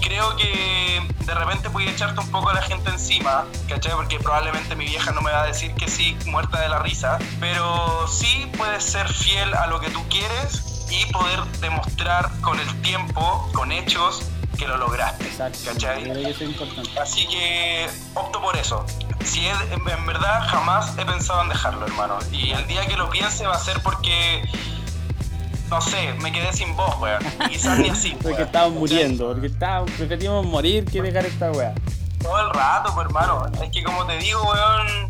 [0.02, 3.94] Creo que de repente voy a echarte un poco a la gente encima, ¿cachai?
[3.94, 7.18] Porque probablemente mi vieja no me va a decir que sí, muerta de la risa,
[7.40, 12.82] pero sí puedes ser fiel a lo que tú quieres y poder demostrar con el
[12.82, 14.24] tiempo, con hechos,
[14.58, 15.60] que lo lograste, Exacto.
[15.66, 16.04] ¿cachai?
[16.04, 17.00] Creo que eso es importante.
[17.00, 18.86] Así que opto por eso.
[19.24, 22.20] Si es- en verdad jamás he pensado en dejarlo, hermano.
[22.32, 24.44] Y el día que lo piense va a ser porque,
[25.72, 27.24] no sé, me quedé sin voz, weón.
[27.50, 28.12] Quizás ni así.
[28.12, 28.42] Porque weón.
[28.42, 31.74] estábamos muriendo, porque estábamos, preferimos morir que dejar esta weá.
[32.22, 33.50] Todo el rato, pues, hermano.
[33.64, 35.08] Es que como te digo, weón,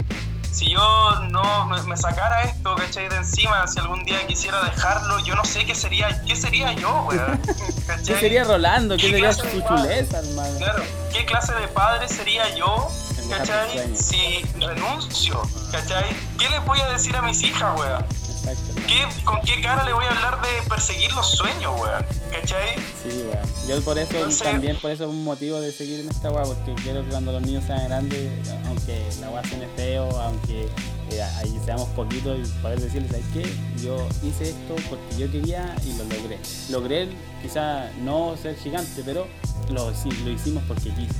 [0.52, 3.10] si yo no me, me sacara esto, ¿cachai?
[3.10, 7.08] De encima, si algún día quisiera dejarlo, yo no sé qué sería, qué sería yo,
[7.10, 7.42] weón.
[7.88, 8.06] ¿Cachai?
[8.06, 8.98] ¿Qué sería Rolando?
[8.98, 10.58] ¿Qué ¿Qué sería su chuleza, hermano?
[10.60, 12.88] Claro, ¿qué clase de padre sería yo,
[13.32, 13.96] ¿cachai?
[13.96, 15.42] Si renuncio,
[15.72, 16.06] ¿cachai?
[16.38, 18.06] ¿Qué les voy a decir a mis hijas, weón?
[18.44, 22.06] ¿Qué, ¿Con qué cara le voy a hablar de perseguir los sueños, weón?
[22.32, 22.76] ¿Cachai?
[23.04, 23.68] Sí, weón.
[23.68, 26.44] Yo por eso, Entonces- también por eso es un motivo de seguir en esta weá,
[26.44, 28.30] porque quiero que cuando los niños sean grandes,
[28.68, 30.68] aunque la weá suene feo, aunque
[31.12, 33.54] eh, ahí seamos poquitos y poder decirles, ¿sabes qué?
[33.84, 36.40] Yo hice esto porque yo quería y lo logré.
[36.70, 37.10] Logré
[37.42, 39.28] quizá no ser gigante, pero
[39.70, 41.14] lo, sí, lo hicimos porque quise.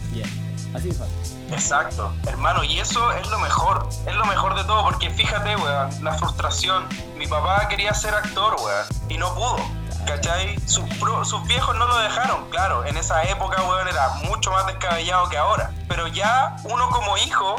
[0.74, 0.84] Y es.
[0.84, 1.08] Así fue.
[1.56, 6.04] Exacto, hermano, y eso es lo mejor, es lo mejor de todo, porque fíjate, weón,
[6.04, 6.88] la frustración.
[7.18, 9.58] Mi papá quería ser actor, weón, y no pudo,
[10.06, 10.58] ¿cachai?
[10.68, 14.66] Sus, pro- sus viejos no lo dejaron, claro, en esa época, weón, era mucho más
[14.68, 15.72] descabellado que ahora.
[15.90, 17.56] Pero ya uno como hijo,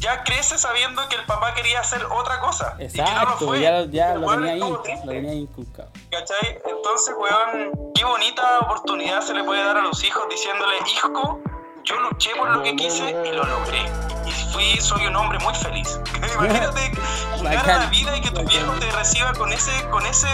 [0.00, 2.74] ya crece sabiendo que el papá quería hacer otra cosa.
[2.80, 3.60] y que no lo Exacto, fue.
[3.60, 5.88] ya, ya lo tenía ahí, lo tenía ahí inculcado.
[6.10, 6.58] ¿Cachai?
[6.68, 11.38] Entonces, weón, qué bonita oportunidad se le puede dar a los hijos diciéndole, hijo,
[11.84, 13.84] yo luché por lo que quise y lo logré.
[14.26, 16.00] Y fui, soy un hombre muy feliz.
[16.34, 16.92] Imagínate
[17.42, 20.28] llegar a la vida y que tu viejo te reciba con ese, con ese,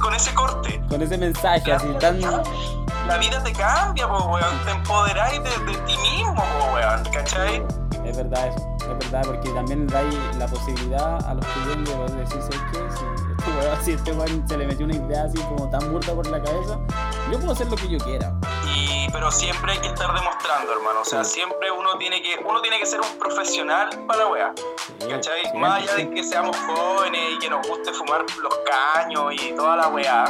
[0.00, 0.82] con ese corte.
[0.88, 2.20] Con ese mensaje así tan...
[2.20, 4.64] La vida te cambia, po, weón.
[4.64, 7.04] Te empoderáis de, de ti mismo, po, weón.
[7.12, 7.62] ¿Cachai?
[8.04, 12.40] Es verdad eso, es verdad, porque también dais la posibilidad a los clientes de decir,
[12.40, 12.78] ¿sabes qué?
[12.88, 13.02] Si
[13.32, 16.26] este weón, si este weón se le metió una idea así como tan burda por
[16.28, 16.78] la cabeza,
[17.32, 18.32] yo puedo hacer lo que yo quiera.
[19.16, 21.00] Pero siempre hay que estar demostrando, hermano.
[21.00, 24.54] O sea, siempre uno tiene que, uno tiene que ser un profesional para la weá.
[25.08, 25.56] ¿Cachai?
[25.56, 28.54] Más allá de que seamos jóvenes y que nos guste fumar los
[28.94, 30.24] caños y toda la weá,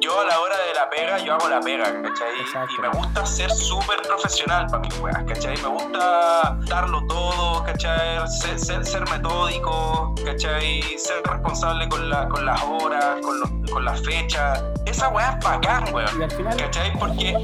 [0.00, 2.40] yo a la hora de la pega, yo hago la pega, ¿cachai?
[2.40, 2.74] Exacto.
[2.78, 5.56] Y me gusta ser súper profesional para mis weas, ¿cachai?
[5.62, 8.26] Me gusta darlo todo, ¿cachai?
[8.28, 10.82] Ser, ser, ser metódico, ¿cachai?
[10.98, 14.62] Ser responsable con, la, con las horas, con, los, con las fechas.
[14.86, 16.30] Esa weá es bacán, weón.
[16.30, 16.96] final, ¿Cachai?
[16.98, 17.34] Porque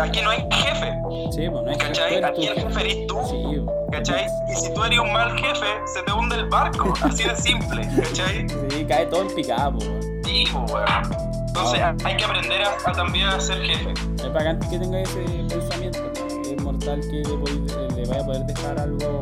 [0.00, 0.92] aquí no hay jefe,
[1.32, 2.22] sí, pues no que ¿cachai?
[2.22, 2.80] Aquí el jefe.
[2.80, 3.20] eres tú.
[3.28, 3.76] Sí, pues.
[3.92, 4.26] ¿Cachai?
[4.50, 7.88] Y si tú eres un mal jefe, se te hunde el barco, así de simple,
[7.96, 8.48] ¿cachai?
[8.70, 9.88] sí, cae todo en picado, pues.
[9.88, 10.22] weón.
[10.24, 11.29] Sí, weón.
[11.50, 11.94] Entonces Ah.
[12.04, 13.92] hay que aprender a, a también a ser jefe.
[14.16, 15.98] Es bacán que tenga ese pensamiento,
[16.44, 19.18] es mortal que le, podéis- le vaya a poder dejar algo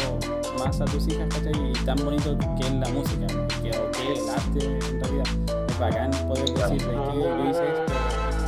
[0.58, 1.52] más a tus hijas, ¿cachai?
[1.70, 3.26] Y tan bonito que es la música,
[3.62, 5.26] que, que es el arte en realidad.
[5.68, 7.92] Es bacán poder decir de que yo hice esto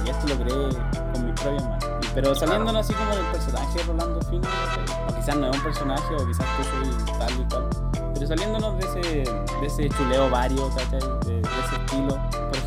[0.05, 1.85] y esto lo creé con mis propias manos.
[2.15, 4.49] Pero saliéndonos así como del personaje de Rolando Fino,
[5.09, 7.69] o quizás no es un personaje, o quizás tú soy tal y cual.
[8.15, 9.01] Pero saliéndonos de ese,
[9.61, 11.01] de ese chuleo vario, ¿cachai?
[11.27, 12.19] De, de ese estilo.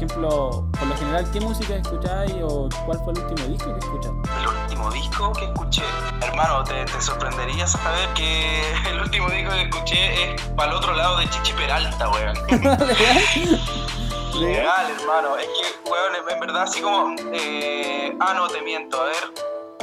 [0.03, 3.79] Por ejemplo, por lo general, ¿qué música escucháis o cuál fue el último disco que
[3.79, 4.29] escuchaste?
[4.41, 5.83] El último disco que escuché,
[6.21, 10.93] hermano, te, te sorprendería saber que el último disco que escuché es para el otro
[10.93, 12.35] lado de Chichi Peralta, weón.
[14.41, 15.37] Legal, hermano.
[15.37, 17.15] Es que, weón, en- en verdad, así como.
[17.31, 18.99] eh, ah, no, te miento.
[19.01, 19.15] A ver.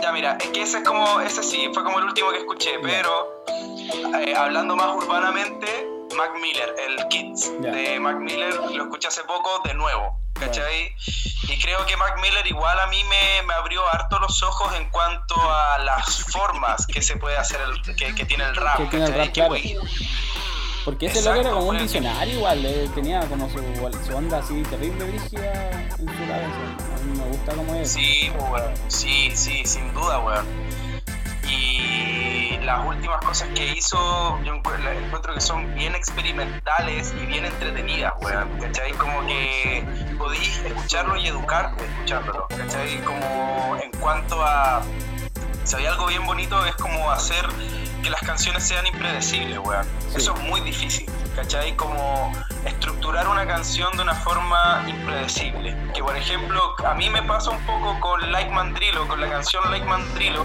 [0.02, 1.18] Ya, mira, es que ese es como.
[1.20, 2.72] Ese sí, fue como el último que escuché.
[2.82, 3.42] Pero,
[4.20, 5.88] eh, hablando más urbanamente,
[6.20, 10.20] Mac Miller, el Kids de Mac Miller, lo escuché hace poco de nuevo.
[10.34, 10.94] ¿Cachai?
[11.44, 14.90] Y creo que Mac Miller igual a mí me, me abrió harto los ojos en
[14.90, 18.76] cuanto a las formas que se puede hacer, el, que, que tiene el rap.
[18.76, 19.54] Que tiene el rap, claro.
[20.84, 21.82] Porque ese loco era como un weón.
[21.84, 23.58] visionario igual, eh, tenía como su,
[24.06, 26.96] su onda así terrible brígida en su cabeza.
[26.96, 27.92] A mí me gusta como es.
[27.92, 28.74] Sí, weón.
[28.88, 30.46] Sí, sí, sin duda, weón.
[31.50, 38.12] Y las últimas cosas que hizo, yo encuentro que son bien experimentales y bien entretenidas,
[38.20, 38.48] weón.
[38.60, 38.92] ¿Cachai?
[38.92, 39.84] Como que
[40.16, 42.46] podís escucharlo y educarte escuchándolo.
[42.48, 43.00] ¿Cachai?
[43.02, 44.82] Como en cuanto a.
[45.64, 47.44] Si hay algo bien bonito es como hacer
[48.02, 49.84] que las canciones sean impredecibles, weón.
[50.08, 50.18] Sí.
[50.18, 51.06] Eso es muy difícil,
[51.40, 51.74] ¿cachai?
[51.74, 52.30] Como
[52.66, 55.74] estructurar una canción de una forma impredecible.
[55.94, 59.62] Que por ejemplo, a mí me pasa un poco con Like Mandrilo, con la canción
[59.70, 60.42] Like Mandrilo,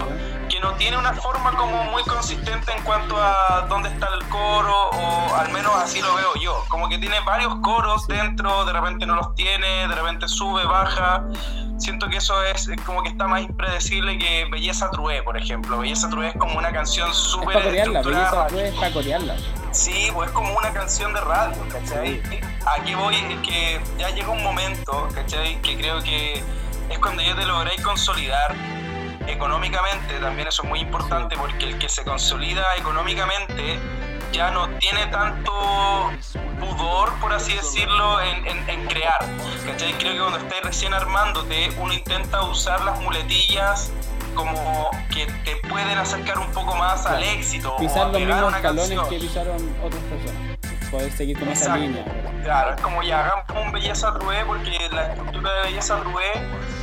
[0.48, 4.90] que no tiene una forma como muy consistente en cuanto a dónde está el coro,
[4.90, 6.64] o al menos así lo veo yo.
[6.68, 11.24] Como que tiene varios coros dentro, de repente no los tiene, de repente sube, baja.
[11.78, 15.78] Siento que eso es como que está más impredecible que Belleza Trué, por ejemplo.
[15.78, 18.00] Belleza Trué es como una canción súper belleza
[18.56, 19.36] es corearla.
[19.72, 22.22] Sí, pues es como una canción de radio, ¿cachai?
[22.78, 25.60] Aquí voy, es que ya llega un momento, ¿cachai?
[25.60, 26.42] Que creo que
[26.88, 28.54] es cuando ya te lográis consolidar
[29.26, 33.78] económicamente, también eso es muy importante, porque el que se consolida económicamente
[34.32, 35.52] ya no tiene tanto
[36.60, 39.18] pudor, por así decirlo, en, en- en crear,
[39.66, 39.92] ¿cachai?
[39.94, 43.90] Creo que cuando estáis recién armándote, uno intenta usar las muletillas
[44.34, 48.54] como que te pueden acercar un poco más al éxito o Pisar a los mismos
[48.54, 49.08] escalones canción.
[49.08, 50.56] que pisaron otras personas.
[50.90, 51.80] Poder seguir con esa Exacto.
[51.80, 52.04] línea.
[52.04, 52.42] ¿verdad?
[52.44, 56.32] Claro, es como ya hagamos un Belleza Trué porque la estructura de Belleza Trué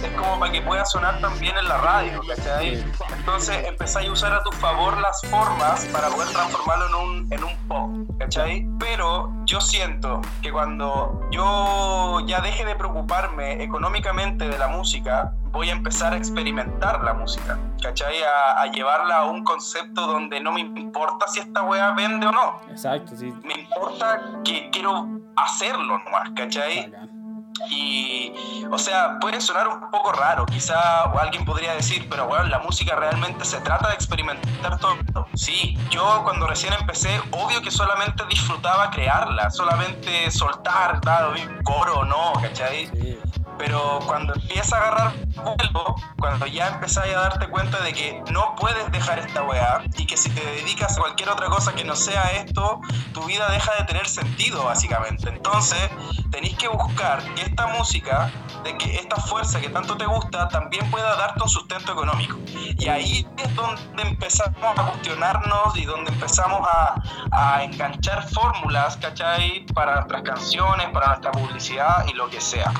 [0.07, 2.77] es como para que pueda sonar también en la radio, ¿cachai?
[2.77, 2.85] Sí.
[3.17, 7.43] Entonces empezáis a usar a tu favor las formas para poder transformarlo en un, en
[7.43, 8.67] un pop, ¿cachai?
[8.79, 15.69] Pero yo siento que cuando yo ya deje de preocuparme económicamente de la música, voy
[15.69, 18.15] a empezar a experimentar la música, ¿cachai?
[18.23, 22.31] A, a llevarla a un concepto donde no me importa si esta wea vende o
[22.31, 23.33] no Exacto, sí.
[23.43, 26.89] me importa que quiero hacerlo nomás, ¿cachai?
[26.89, 27.22] Bacán.
[27.69, 28.33] Y,
[28.71, 32.95] o sea, puede sonar un poco raro, quizá alguien podría decir, pero bueno, la música
[32.95, 35.27] realmente se trata de experimentar todo.
[35.35, 42.03] Sí, yo cuando recién empecé, obvio que solamente disfrutaba crearla, solamente soltar, claro, un coro
[42.05, 42.87] no, ¿cachai?
[42.87, 43.19] Sí.
[43.57, 48.55] Pero cuando empieza a agarrar vuelo, cuando ya empezáis a darte cuenta de que no
[48.55, 51.95] puedes dejar esta weá y que si te dedicas a cualquier otra cosa que no
[51.95, 52.81] sea esto,
[53.13, 55.29] tu vida deja de tener sentido, básicamente.
[55.29, 55.89] Entonces,
[56.31, 58.31] tenéis que buscar que esta música,
[58.63, 62.37] de que esta fuerza que tanto te gusta, también pueda darte un sustento económico.
[62.47, 66.95] Y ahí es donde empezamos a cuestionarnos y donde empezamos a,
[67.31, 69.65] a enganchar fórmulas, ¿cachai?
[69.73, 72.71] Para nuestras canciones, para nuestra publicidad y lo que sea.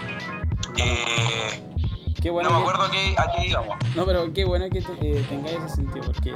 [0.78, 1.60] Eh,
[2.22, 3.76] Qué bueno no me que- acuerdo a qué, a qué íbamos.
[3.98, 6.34] No, pero qué bueno que te- eh, tengáis ese sentido, porque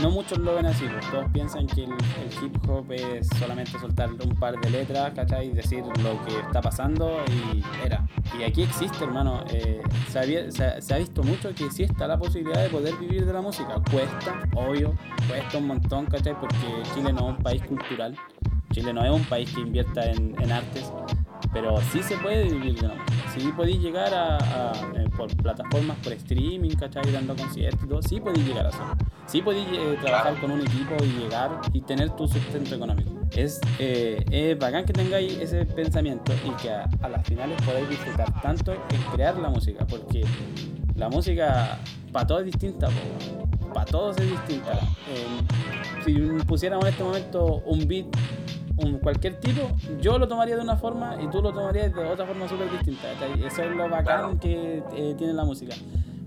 [0.00, 0.86] no muchos lo ven así.
[0.88, 5.12] pues, Todos piensan que el, el hip hop es solamente soltar un par de letras,
[5.14, 5.46] ¿cachai?
[5.46, 8.04] Y decir lo que está pasando y era.
[8.36, 9.44] Y aquí existe, hermano.
[9.50, 12.96] eh, se, había- se- se ha visto mucho que sí está la posibilidad de poder
[12.96, 13.76] vivir de la música.
[13.92, 14.94] Cuesta, obvio,
[15.28, 16.34] cuesta un montón, ¿cachai?
[16.40, 16.56] Porque
[16.92, 18.16] Chile no es un país cultural.
[18.72, 20.90] Chile no es un país que invierta en, en artes.
[21.52, 22.90] Pero sí se puede vivir de.
[23.36, 27.10] Sí podéis llegar a, a, eh, por plataformas, por streaming, ¿cachai?
[27.12, 28.02] Dando conciertos y todo.
[28.02, 28.82] Sí podéis llegar a eso.
[29.26, 33.10] Sí podéis eh, trabajar con un equipo y llegar y tener tu sustento económico.
[33.32, 38.40] Es, eh, bacán que tengáis ese pensamiento y que a, a las finales podáis disfrutar
[38.40, 39.86] tanto en crear la música.
[39.86, 40.24] Porque
[40.94, 41.78] la música
[42.12, 42.88] para todos es distinta,
[43.72, 44.78] para todos es distinta.
[46.04, 46.12] Si
[46.46, 48.06] pusiéramos en este momento un beat
[48.76, 49.68] un cualquier tipo,
[50.00, 53.08] yo lo tomaría de una forma y tú lo tomarías de otra forma súper distinta.
[53.44, 54.40] Eso es lo bacán Claro.
[54.40, 55.74] que eh, tiene la música.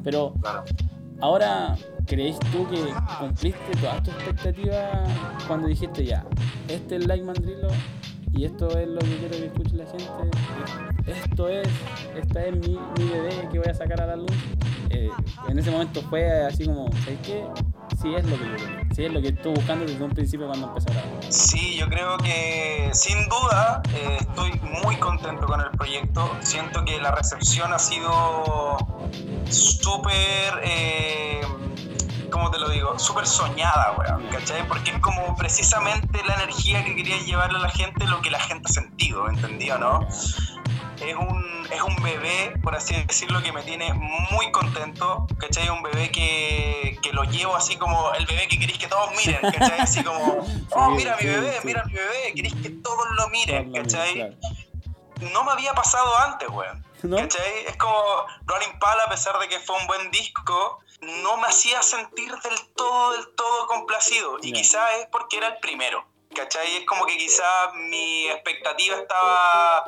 [0.03, 0.63] Pero Claro.
[1.21, 1.75] ahora,
[2.05, 2.77] ¿creéis tú que
[3.19, 5.09] cumpliste todas tus expectativas
[5.47, 6.25] cuando dijiste ya,
[6.69, 7.67] este es Like Mandrilo
[8.33, 10.05] y esto es lo que quiero que escuche la gente?
[11.05, 11.67] Esto es,
[12.15, 14.31] esta es mi, mi bebé que voy a sacar a la luz.
[14.89, 15.09] Eh,
[15.49, 17.43] en ese momento fue así como, ¿sabes qué?
[17.99, 18.57] Sí es lo que yo.
[18.95, 21.33] Sí es lo que estuve buscando desde un principio cuando empecé a grabar.
[21.33, 24.51] Sí, yo creo que sin duda eh, estoy
[24.83, 26.31] muy contento con el proyecto.
[26.41, 28.77] Siento que la recepción ha sido
[29.49, 31.41] súper, eh,
[32.29, 32.99] ¿cómo te lo digo?
[32.99, 34.67] Súper soñada, weón, ¿cachai?
[34.67, 38.39] Porque es como precisamente la energía que quería llevarle a la gente lo que la
[38.39, 40.07] gente ha sentido, ¿entendido, no?
[41.01, 45.69] Es un, es un bebé, por así decirlo, que me tiene muy contento, ¿cachai?
[45.69, 49.41] Un bebé que, que lo llevo así como el bebé que queréis que todos miren,
[49.51, 49.79] ¿cachai?
[49.79, 54.37] Así como, oh, mira mi bebé, mira mi bebé, queréis que todos lo miren, ¿cachai?
[55.33, 56.85] No me había pasado antes, weón.
[57.03, 57.17] ¿No?
[57.17, 57.65] ¿Cachai?
[57.67, 57.95] Es como
[58.45, 62.59] Rolling Pala, a pesar de que fue un buen disco, no me hacía sentir del
[62.75, 64.37] todo, del todo complacido.
[64.41, 66.05] Y quizás es porque era el primero.
[66.37, 66.75] ¿Cachai?
[66.77, 69.85] Es como que quizás mi expectativa estaba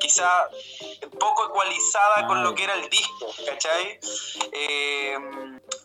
[0.00, 0.48] quizá
[1.18, 2.56] poco ecualizada con Ah, lo ya.
[2.56, 3.98] que era el disco, ¿cachai?
[4.52, 5.16] Eh,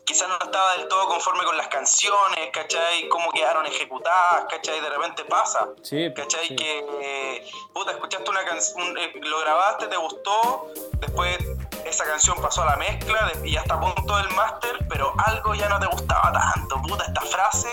[0.06, 3.08] quizás no estaba del todo conforme con las canciones, ¿cachai?
[3.10, 4.82] Cómo quedaron ejecutadas, ¿cachai?
[4.82, 6.48] De repente pasa, Sí, ¿cachai?
[6.48, 6.56] sí.
[6.56, 11.38] Que, eh, puta, escuchaste una canción, lo grabaste, te gustó, después
[11.86, 15.70] esa canción pasó a la mezcla y hasta a punto del máster, pero algo ya
[15.70, 17.68] no te gustaba tanto, puta, esta frase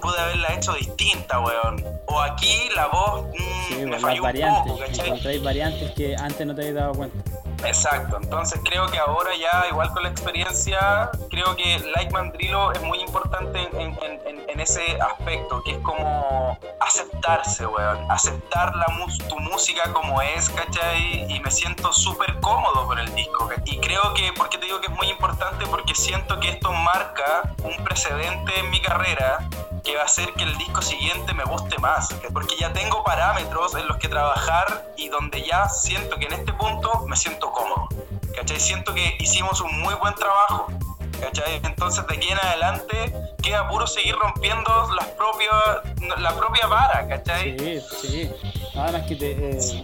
[0.00, 1.84] pude haberla hecho distinta, weón.
[2.06, 4.72] O aquí la voz mm, Sí, me falló un variantes.
[4.72, 5.38] poco, ¿cachai?
[5.38, 7.30] Variantes que antes no te habías dado cuenta.
[7.64, 12.82] Exacto, entonces creo que ahora ya, igual con la experiencia, creo que Like Mandrilo es
[12.82, 18.86] muy importante en, en- en- ese aspecto, que es como aceptarse, weón, aceptar la
[19.28, 21.24] tu música como es, ¿cachai?
[21.32, 23.48] Y me siento súper cómodo con el disco.
[23.48, 23.64] ¿cachai?
[23.66, 25.66] Y creo que, ¿por qué te digo que es muy importante?
[25.66, 29.38] Porque siento que esto marca un precedente en mi carrera
[29.82, 33.74] que va a hacer que el disco siguiente me guste más, porque ya tengo parámetros
[33.74, 37.88] en los que trabajar y donde ya siento que en este punto me siento cómodo,
[38.34, 38.60] ¿cachai?
[38.60, 40.68] Siento que hicimos un muy buen trabajo,
[41.20, 41.60] ¿cachai?
[41.64, 43.12] Entonces de aquí en adelante
[43.42, 47.58] queda puro seguir rompiendo las propias, la propia vara, ¿cachai?
[47.58, 48.30] Sí, sí.
[48.74, 49.82] Nada más que te, eh,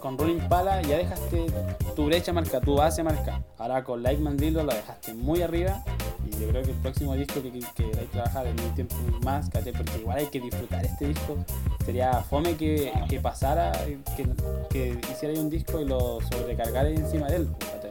[0.00, 1.46] con Rolling Pala ya dejaste
[1.94, 3.42] tu brecha marca, tu base marca.
[3.58, 5.82] Ahora con Like Mandilo la dejaste muy arriba.
[6.30, 8.96] Y yo creo que el próximo disco que, que, que queráis trabajar en un tiempo
[9.22, 9.72] más, ¿cachai?
[9.72, 11.36] Porque igual hay que disfrutar este disco.
[11.84, 13.72] Sería fome que, que pasara,
[14.16, 14.26] que,
[14.70, 17.90] que hiciera un disco y lo sobrecargara encima de él, ¿cachai?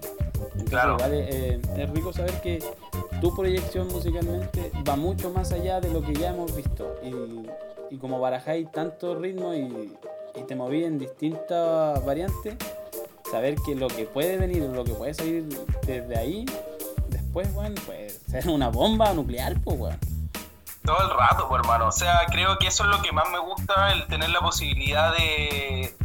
[0.54, 0.94] Entonces Claro.
[0.96, 2.64] igual es, eh, es rico saber que
[3.22, 6.96] tu proyección musicalmente va mucho más allá de lo que ya hemos visto.
[7.04, 9.94] Y, y como barajáis tanto ritmo y,
[10.36, 12.56] y te moví en distintas variantes,
[13.30, 15.46] saber que lo que puede venir, lo que puede salir
[15.86, 16.46] desde ahí,
[17.30, 20.00] después, bueno, puede ser una bomba nuclear, pues, weón.
[20.84, 21.88] Todo el rato, pues, hermano.
[21.88, 25.14] O sea, creo que eso es lo que más me gusta, el tener la posibilidad
[25.16, 25.96] de,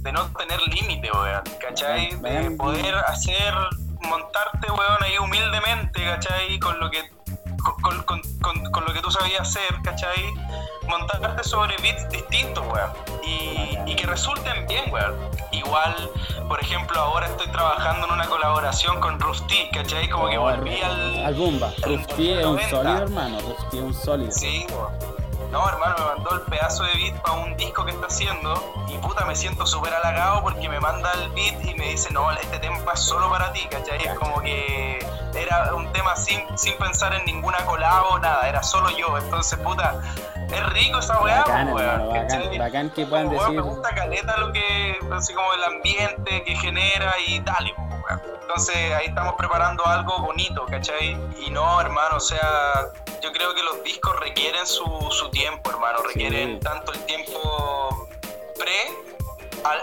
[0.00, 1.42] de no tener límite, weón.
[1.60, 2.10] ¿Cachai?
[2.20, 3.54] De poder hacer,
[4.02, 6.58] montarte, weón, ahí humildemente, ¿cachai?
[6.58, 6.98] Con lo que,
[7.82, 10.34] con, con- con- con lo que tú sabías hacer, ¿cachai?
[10.88, 12.90] Montarte sobre beats distintos, weón.
[13.24, 15.14] Y, y que resulten bien, weón.
[15.52, 15.94] Igual,
[16.48, 20.08] por ejemplo, ahora estoy trabajando en una colaboración con Rusty, ¿cachai?
[20.08, 21.24] Como que volví al...
[21.24, 21.72] Al Bumba.
[21.84, 22.70] al Rufti es un 90.
[22.70, 23.38] sólido, hermano.
[23.40, 24.32] Rufti es un sólido.
[24.32, 25.16] Sí, weón.
[25.50, 28.98] No, hermano, me mandó el pedazo de beat para un disco que está haciendo y
[28.98, 32.58] puta, me siento súper halagado porque me manda el beat y me dice, no, este
[32.58, 34.04] tema es solo para ti, ¿cachai?
[34.04, 34.98] Es como que
[35.36, 40.00] era un tema sin, sin pensar en ninguna colabo, nada, era solo yo, entonces, puta,
[40.50, 42.58] es rico esa weá, Bacán, weón, hermano, bacán, ¿cachai?
[42.58, 43.56] bacán que puedan weón, decir.
[43.56, 48.22] Me gusta caleta lo que, así como el ambiente que genera y tal, y, weón.
[48.42, 51.18] Entonces ahí estamos preparando algo bonito, ¿cachai?
[51.44, 52.86] Y no, hermano, o sea,
[53.22, 56.60] yo creo que los discos requieren su, su tiempo, hermano, requieren Sí.
[56.60, 58.08] tanto el tiempo
[58.56, 58.92] pre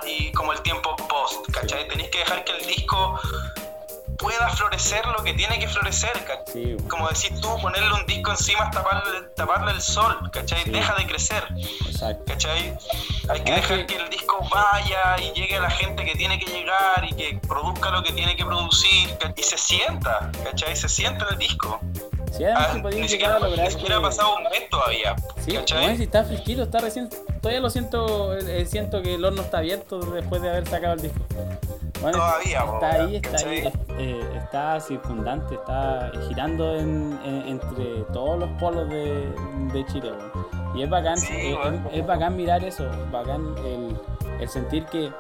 [0.05, 1.87] y como el tiempo post, ¿cachai?
[1.89, 3.19] Tenéis que dejar que el disco
[4.17, 6.11] pueda florecer lo que tiene que florecer,
[6.89, 10.63] Como decís tú, ponerle un disco encima es taparle, taparle el sol, ¿cachai?
[10.63, 10.69] Sí.
[10.71, 11.43] Deja de crecer.
[11.87, 12.23] exacto.
[12.27, 12.77] ¿cachai?
[13.29, 13.85] Hay que Ah, dejar sí.
[13.87, 17.39] que el disco vaya y llegue a la gente que tiene que llegar y que
[17.47, 20.75] produzca lo que tiene que producir y se sienta, ¿cachai?
[20.75, 21.79] Se sienta en el disco.
[22.35, 25.15] Si además Ah, ni siquiera, a lograr ni siquiera ha pasado un mes todavía,
[25.45, 25.81] Sí, ¿cachai?
[25.81, 27.09] bueno, si está fresquito, está recién.
[27.41, 31.01] Todavía lo siento, eh, siento que el horno está abierto después de haber sacado el
[31.01, 31.19] disco.
[32.01, 33.59] Bueno, Todavía, está ahí, está ¿cachai?
[33.67, 39.29] ahí, eh, está circundante, está girando en- en- entre todos los polos de,
[39.71, 40.42] de Chile, weón.
[40.75, 41.57] Y es bacán, Sí, eh,
[41.91, 43.95] es, es bacán mirar eso, bacán el,
[44.41, 45.11] el sentir que,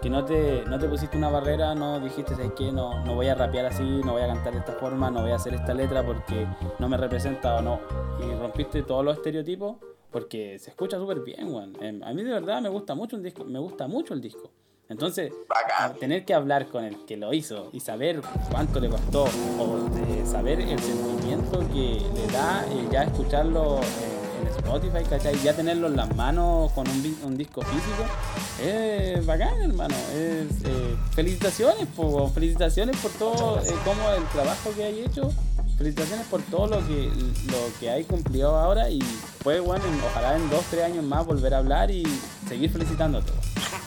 [0.00, 2.72] que no te, no te pusiste una barrera, no dijiste, ¿sabes qué?
[2.72, 5.32] No, no voy a rapear así, no voy a cantar de esta forma, no voy
[5.32, 6.46] a hacer esta letra porque
[6.78, 7.80] no me representa o no.
[8.20, 9.76] Y rompiste todos los estereotipos
[10.10, 11.76] porque se escucha súper bien, weón.
[11.82, 14.50] Em, A mí de verdad me gusta mucho el disco, me gusta mucho el disco.
[14.88, 15.98] Entonces, Bacán.
[15.98, 19.24] tener que hablar con el que lo hizo y saber cuánto le costó
[19.58, 24.13] o de saber el sentimiento que le da eh, ya escucharlo eh,
[24.46, 25.38] en Spotify, ¿cachai?
[25.42, 28.04] Ya tenerlo en las manos con un, un disco físico,
[28.62, 29.94] es bacán, hermano.
[30.12, 35.30] Es, eh, felicitaciones, po, felicitaciones por todo eh, como el trabajo que hay hecho.
[35.76, 37.10] Felicitaciones por todo lo que
[37.50, 39.00] lo que hay cumplido ahora y
[39.42, 42.04] pues bueno, en- ojalá en dos, tres años más volver a hablar y
[42.48, 43.32] seguir felicitándote.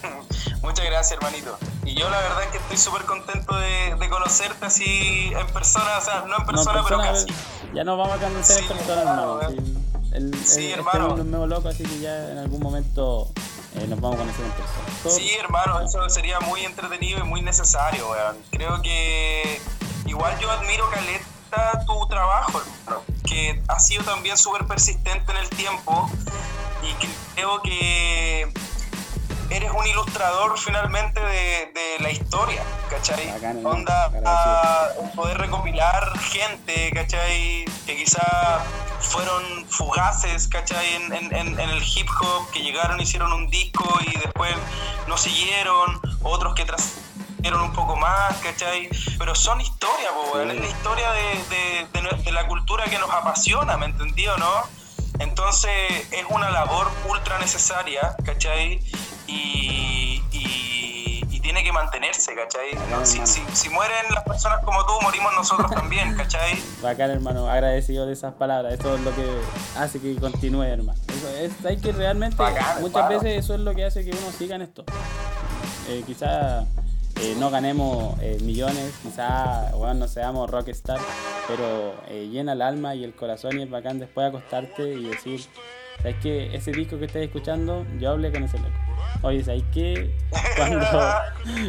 [0.62, 1.58] Muchas gracias, hermanito.
[1.86, 5.98] Y yo la verdad es que estoy súper contento de, de conocerte así en persona,
[5.98, 7.28] o sea, no en persona, pero persona, casi.
[7.74, 9.62] Ya nos vamos a conocer en Sí, persona, hermano, hermano.
[9.62, 9.78] Sí,
[10.14, 11.08] el, Sí, el- hermano.
[11.10, 13.32] Este es un nuevo loco, así que ya en algún momento
[13.76, 15.00] eh, nos vamos a conocer en persona.
[15.04, 18.38] Todo- Sí, hermano, eso sería muy entretenido y muy necesario, weón.
[18.52, 19.62] Creo que
[20.06, 25.50] igual yo admiro caleta tu trabajo, hermano, que ha sido también súper persistente en el
[25.50, 26.10] tiempo
[26.84, 27.06] y
[27.36, 28.52] creo que
[29.50, 33.32] eres un ilustrador finalmente de, de la historia, ¿cachai?
[33.32, 37.66] Bacán, Onda, a poder recopilar gente, ¿cachai?
[37.86, 38.60] Que quizá
[39.00, 40.96] fueron fugaces, ¿cachai?
[40.96, 44.54] En, en- en- el hip hop, que llegaron, hicieron un disco y después
[45.08, 48.90] no siguieron, otros que trascendieron un poco más, ¿cachai?
[49.18, 50.40] Pero son historias, Sí.
[50.50, 54.64] es la historia de, de- de de la cultura que nos apasiona, ¿me entendió, no?
[55.20, 55.72] Entonces
[56.12, 58.80] es una labor ultra necesaria, ¿cachai?
[59.28, 62.74] Y, y- y tiene que mantenerse, ¿cachai?
[62.76, 63.28] Bacán, Si, hermano.
[63.28, 66.58] si- si mueren las personas como tú, morimos nosotros también, ¿cachai?
[66.82, 68.74] Bacán, hermano, agradecido de esas palabras.
[68.74, 69.28] Eso es lo que
[69.78, 71.00] hace que continúe, hermano.
[71.10, 74.32] Eso es, hay que realmente, Bacán, muchas veces eso es lo que hace que uno
[74.38, 74.84] siga en esto.
[75.90, 76.62] Eh, quizá
[77.22, 81.00] eh, no ganemos eh, millones, quizá bueno, no seamos rockstar,
[81.48, 85.46] pero eh, llena el alma y el corazón y es bacán después acostarte y decir,
[86.02, 86.56] ¿sabes qué?
[86.56, 88.70] Ese disco que estás escuchando, yo hablé con ese loco.
[89.22, 90.12] Oye, ¿sabes qué?
[90.58, 90.86] Cuando,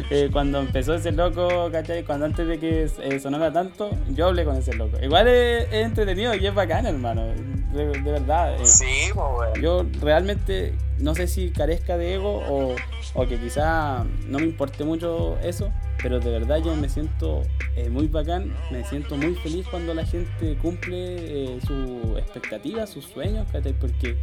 [0.09, 2.03] eh, cuando empezó ese loco, ¿cachai?
[2.03, 4.97] Cuando antes de que eh, sonara tanto, yo hablé con ese loco.
[5.01, 7.25] Igual es, es entretenido y es bacán, hermano.
[7.73, 8.55] De, de verdad.
[8.55, 8.65] eh.
[8.65, 9.61] Sí, pues, weón.
[9.61, 12.75] Yo realmente no sé si carezca de ego o,
[13.13, 15.71] o que quizá no me importe mucho eso,
[16.01, 17.43] pero de verdad yo me siento
[17.75, 23.05] eh, muy bacán, me siento muy feliz cuando la gente cumple eh, sus expectativas, sus
[23.05, 23.47] sueños.
[23.79, 24.17] Porque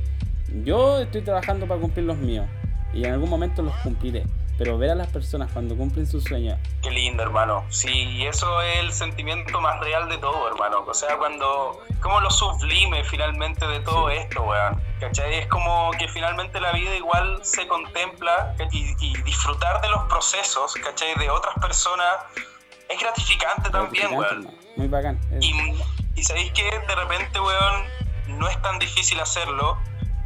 [0.65, 2.47] yo estoy trabajando para cumplir los míos
[2.93, 4.25] y en algún momento los cumpliré,
[4.59, 7.65] pero ver a las personas cuando cumplen sus sueños, Qué lindo, hermano.
[7.69, 10.85] Sí, y eso es el sentimiento más real de todo, hermano.
[10.87, 11.81] O sea, cuando.
[12.01, 14.81] Como lo sublime finalmente de todo esto, weón.
[15.01, 15.35] ¿Cachai?
[15.41, 20.73] Es como que finalmente la vida igual se contempla y, y disfrutar de los procesos,
[20.75, 21.15] ¿cachai?
[21.17, 22.09] De otras personas
[22.89, 24.49] es gratificante también, weón.
[24.77, 25.19] muy bacán.
[25.33, 25.53] Es- Y,
[26.15, 27.83] y sabéis que de repente, weón,
[28.39, 29.77] no es tan difícil hacerlo,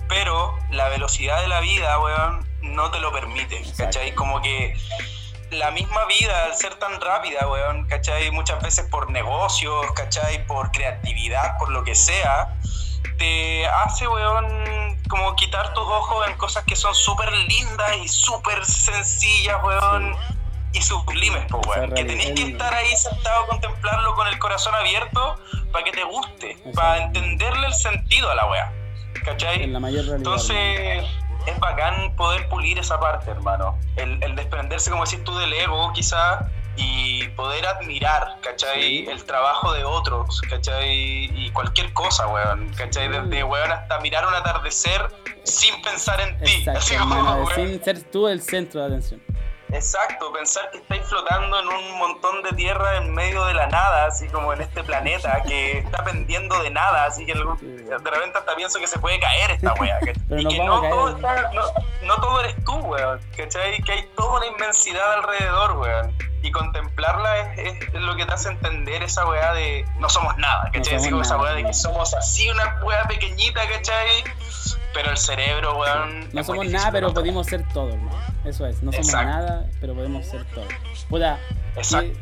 [0.09, 3.85] pero la velocidad de la vida, weón, no te lo permite, Exacto.
[3.85, 4.15] ¿cachai?
[4.15, 4.77] Como que
[5.51, 8.31] la misma vida, al ser tan rápida, weón, ¿cachai?
[8.31, 10.47] Muchas veces por negocios, ¿cachai?
[10.47, 12.55] Por creatividad, por lo que sea,
[13.19, 18.65] te hace, weón, como quitar tus ojos en cosas que son súper lindas y súper
[18.65, 20.17] sencillas, weón.
[20.73, 21.93] Y sublimes, po, weón.
[21.95, 25.37] Que tenés que estar ahí sentado a contemplarlo con el corazón abierto
[25.73, 28.73] para que te guste, para entenderle el sentido a la weá.
[29.25, 29.65] ¿Cachai?
[29.65, 30.19] En la mayor realidad.
[30.19, 31.05] Entonces,
[31.47, 31.90] es bacán
[32.21, 33.79] poder pulir esa parte, hermano.
[33.97, 36.47] El, el desprenderse, como decís tú, del ego, quizá,
[36.77, 39.07] y poder admirar, ¿cachai?
[39.09, 41.31] El trabajo de otros, ¿cachai?
[41.35, 43.09] Y cualquier cosa, weón, ¿cachai?
[43.09, 45.09] Desde, weón, hasta mirar un atardecer
[45.45, 46.53] sin pensar en ti.
[46.59, 47.55] Exacto, Así como, hermano, weón.
[47.55, 49.23] sin ser tú el centro de atención.
[49.73, 54.07] Exacto, pensar que estáis flotando en un montón de tierra en medio de la nada,
[54.07, 58.55] así como en este planeta que está pendiendo de nada, así que de repente hasta
[58.57, 59.99] pienso que se puede caer esta wea.
[60.31, 61.37] y que no todo, caer.
[61.37, 61.63] está- no,
[62.03, 63.83] no todo eres tú, weón, ¿cachai?
[63.83, 66.17] Que hay toda una inmensidad alrededor, weón.
[66.43, 70.71] Y contemplarla es, es lo que te hace entender esa weá de no somos nada,
[70.73, 70.85] ¿cachai?
[70.85, 74.25] somos Así como esa weá de que somos así una weá pequeñita, ¿cachai?
[74.95, 76.29] Pero el cerebro, weón.
[76.33, 78.19] No somos nada, pero de podemos ser todo, hermano.
[78.45, 79.29] Eso es, no somos Exacto.
[79.31, 80.65] nada, pero podemos ser todo.
[81.09, 81.39] Puta,
[81.75, 82.13] qué,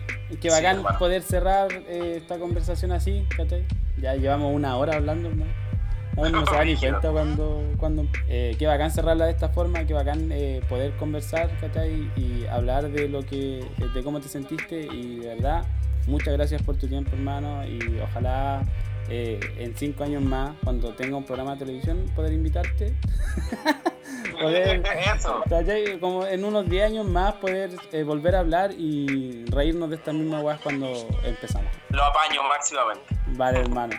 [0.40, 0.98] qué Sí, bacán hermano.
[0.98, 3.64] poder cerrar eh, esta conversación así, ¿cachai?
[4.00, 5.50] Ya llevamos una hora hablando, hermano.
[6.16, 7.62] Aún no se da ni cuenta cuando...
[7.78, 12.10] cuando eh, qué bacán cerrarla de esta forma, qué bacán eh, poder conversar, ¿cachai?
[12.16, 13.64] Y hablar de lo que...
[13.94, 15.62] de cómo te sentiste y de verdad,
[16.08, 18.62] muchas gracias por tu tiempo, hermano, y ojalá...
[19.08, 22.94] eh, en cinco años más, cuando tenga un programa de televisión, poder invitarte.
[24.40, 24.82] poder,
[25.14, 25.42] Eso.
[26.00, 30.12] Como en unos 10 años más poder eh, volver a hablar y reírnos de esta
[30.12, 30.92] misma weas cuando
[31.24, 31.70] empezamos.
[31.90, 33.16] Lo apaño máximamente.
[33.28, 33.96] Vale, hermano.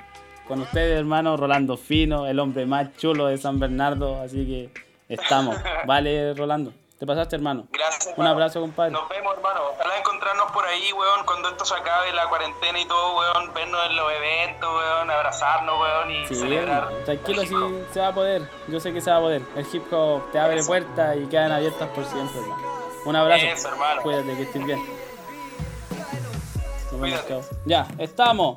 [0.47, 4.69] Con ustedes, hermano, Rolando Fino, el hombre más chulo de San Bernardo, así que
[5.07, 5.55] estamos.
[5.85, 6.73] Vale, Rolando.
[6.99, 7.65] Te pasaste, hermano.
[7.71, 8.07] Gracias.
[8.07, 8.29] Un hermano.
[8.31, 8.91] abrazo, compadre.
[8.91, 9.61] Nos vemos, hermano.
[9.73, 13.53] Ojalá encontrarnos por ahí, weón, cuando esto se acabe, la cuarentena y todo, weón.
[13.53, 16.89] Vernos en los eventos, weón, abrazarnos, weón, y Sí, celebrar.
[17.05, 17.55] tranquilo, sí
[17.93, 18.49] se va a poder.
[18.67, 19.41] Yo sé que se va a poder.
[19.55, 22.63] El hip hop te abre puertas y quedan abiertas por siempre, hermano.
[23.05, 23.45] Un abrazo.
[23.45, 24.01] Eso, hermano.
[24.01, 24.99] Cuídate, que estés bien.
[26.91, 27.49] Nos vemos.
[27.65, 28.47] Ya, estamos.